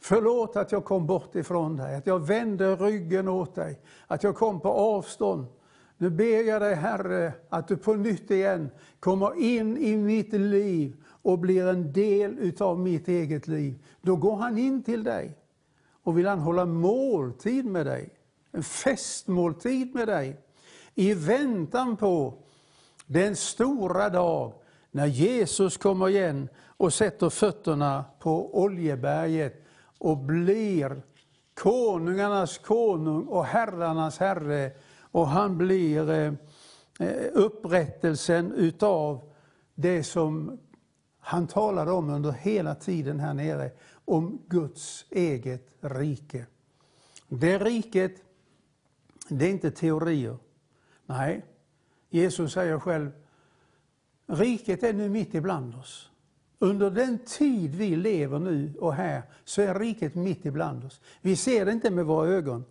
Förlåt 0.00 0.56
att 0.56 0.72
jag 0.72 0.84
kom 0.84 1.06
bort 1.06 1.34
ifrån 1.34 1.76
dig, 1.76 1.96
att 1.96 2.06
jag 2.06 2.26
vände 2.26 2.76
ryggen 2.76 3.28
åt 3.28 3.54
dig, 3.54 3.80
att 4.06 4.22
jag 4.22 4.36
kom 4.36 4.60
på 4.60 4.68
avstånd. 4.68 5.46
Nu 5.96 6.10
ber 6.10 6.48
jag 6.48 6.62
dig 6.62 6.74
Herre 6.74 7.32
att 7.48 7.68
du 7.68 7.76
på 7.76 7.94
nytt 7.94 8.30
igen 8.30 8.70
kommer 9.00 9.42
in 9.42 9.76
i 9.78 9.96
mitt 9.96 10.32
liv 10.32 10.96
och 11.06 11.38
blir 11.38 11.66
en 11.66 11.92
del 11.92 12.38
utav 12.38 12.78
mitt 12.78 13.08
eget 13.08 13.48
liv. 13.48 13.84
Då 14.00 14.16
går 14.16 14.36
han 14.36 14.58
in 14.58 14.82
till 14.82 15.04
dig 15.04 15.38
och 16.02 16.18
vill 16.18 16.26
han 16.26 16.38
hålla 16.38 16.64
måltid 16.64 17.66
med 17.66 17.86
dig, 17.86 18.10
en 18.52 18.62
festmåltid 18.62 19.94
med 19.94 20.08
dig, 20.08 20.36
i 20.94 21.14
väntan 21.14 21.96
på 21.96 22.34
den 23.06 23.36
stora 23.36 24.10
dag 24.10 24.52
när 24.90 25.06
Jesus 25.06 25.76
kommer 25.76 26.08
igen 26.08 26.48
och 26.76 26.94
sätter 26.94 27.30
fötterna 27.30 28.04
på 28.18 28.62
Oljeberget 28.62 29.64
och 29.98 30.18
blir 30.18 31.02
konungarnas 31.54 32.58
konung 32.58 33.26
och 33.26 33.44
herrarnas 33.44 34.18
herre 34.18 34.72
och 35.00 35.28
han 35.28 35.58
blir 35.58 36.10
eh, 36.10 36.32
eh, 37.00 37.30
upprättelsen 37.32 38.52
utav 38.52 39.32
det 39.74 40.04
som 40.04 40.58
han 41.18 41.46
talade 41.46 41.92
om 41.92 42.10
under 42.10 42.32
hela 42.32 42.74
tiden 42.74 43.20
här 43.20 43.34
nere, 43.34 43.70
om 44.04 44.42
Guds 44.48 45.04
eget 45.10 45.68
rike. 45.80 46.46
Det 47.28 47.58
riket, 47.58 48.12
det 49.28 49.46
är 49.46 49.50
inte 49.50 49.70
teorier. 49.70 50.36
Nej, 51.12 51.44
Jesus 52.10 52.52
säger 52.52 52.78
själv, 52.78 53.10
riket 54.26 54.82
är 54.82 54.92
nu 54.92 55.08
mitt 55.08 55.34
ibland 55.34 55.74
oss. 55.74 56.10
Under 56.58 56.90
den 56.90 57.18
tid 57.18 57.74
vi 57.74 57.96
lever 57.96 58.38
nu 58.38 58.74
och 58.80 58.94
här 58.94 59.22
så 59.44 59.62
är 59.62 59.74
riket 59.74 60.14
mitt 60.14 60.46
ibland 60.46 60.84
oss. 60.84 61.00
Vi 61.20 61.36
ser 61.36 61.64
det 61.64 61.72
inte 61.72 61.90
med 61.90 62.06
våra 62.06 62.28
ögon, 62.28 62.64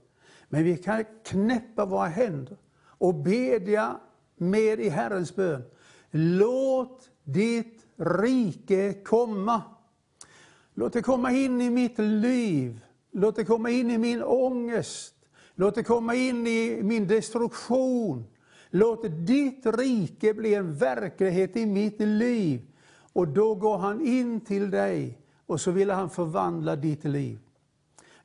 men 0.50 0.64
vi 0.64 0.78
kan 0.78 1.04
knäppa 1.24 1.86
våra 1.86 2.08
händer 2.08 2.58
och 2.84 3.16
bedja 3.16 4.00
med 4.36 4.80
i 4.80 4.90
Herrens 4.90 5.36
bön. 5.36 5.64
Låt 6.12 7.10
ditt 7.24 7.86
rike 7.96 8.94
komma. 8.94 9.62
Låt 10.74 10.94
det 10.94 11.02
komma 11.02 11.32
in 11.32 11.62
i 11.62 11.70
mitt 11.70 12.00
liv. 12.00 12.80
Låt 13.12 13.36
det 13.36 13.46
komma 13.46 13.70
in 13.70 13.92
i 13.92 13.98
min 13.98 14.24
ångest. 14.24 15.16
Låt 15.56 15.76
det 15.76 15.84
komma 15.84 16.16
in 16.16 16.48
i 16.48 16.80
min 16.84 17.08
destruktion. 17.08 18.26
Låt 18.74 19.06
ditt 19.28 19.66
rike 19.66 20.34
bli 20.34 20.54
en 20.54 20.76
verklighet 20.76 21.58
i 21.58 21.66
mitt 21.66 22.00
liv. 22.00 22.62
Och 23.14 23.28
då 23.28 23.56
går 23.56 23.78
han 23.78 24.02
in 24.02 24.42
till 24.42 24.72
dig 24.72 25.18
och 25.46 25.62
så 25.62 25.72
vill 25.72 25.90
han 25.90 26.10
förvandla 26.10 26.76
ditt 26.76 27.04
liv. 27.04 27.40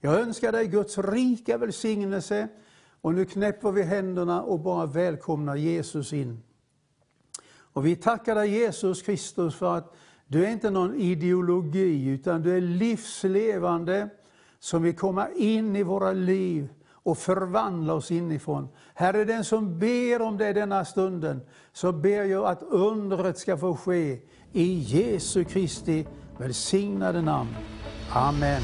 Jag 0.00 0.20
önskar 0.20 0.52
dig 0.52 0.66
Guds 0.66 0.98
rika 0.98 1.58
välsignelse 1.58 2.48
och 3.00 3.14
nu 3.14 3.24
knäpper 3.24 3.72
vi 3.72 3.82
händerna 3.82 4.42
och 4.42 4.60
bara 4.60 4.86
välkomnar 4.86 5.56
Jesus 5.56 6.12
in. 6.12 6.42
Och 7.48 7.86
vi 7.86 7.96
tackar 7.96 8.34
dig 8.34 8.50
Jesus 8.50 9.02
Kristus 9.02 9.54
för 9.54 9.76
att 9.76 9.96
du 10.26 10.46
är 10.46 10.50
inte 10.50 10.70
någon 10.70 10.94
ideologi 10.94 12.08
utan 12.08 12.42
du 12.42 12.56
är 12.56 12.60
livslevande 12.60 14.08
som 14.58 14.82
vill 14.82 14.96
komma 14.96 15.28
in 15.30 15.76
i 15.76 15.82
våra 15.82 16.12
liv 16.12 16.68
och 17.06 17.18
förvandla 17.18 17.94
oss 17.94 18.10
inifrån. 18.10 18.68
Herre, 18.94 19.24
den 19.24 19.44
som 19.44 19.78
ber 19.78 20.22
om 20.22 20.38
det 20.38 20.52
denna 20.52 20.84
stunden, 20.84 21.40
så 21.72 21.92
ber 21.92 22.24
jag 22.24 22.46
att 22.46 22.62
undret 22.62 23.38
ska 23.38 23.56
få 23.56 23.76
ske 23.76 24.18
i 24.52 24.78
Jesu 24.78 25.44
Kristi 25.44 26.06
välsignade 26.38 27.22
namn. 27.22 27.50
Amen. 28.12 28.62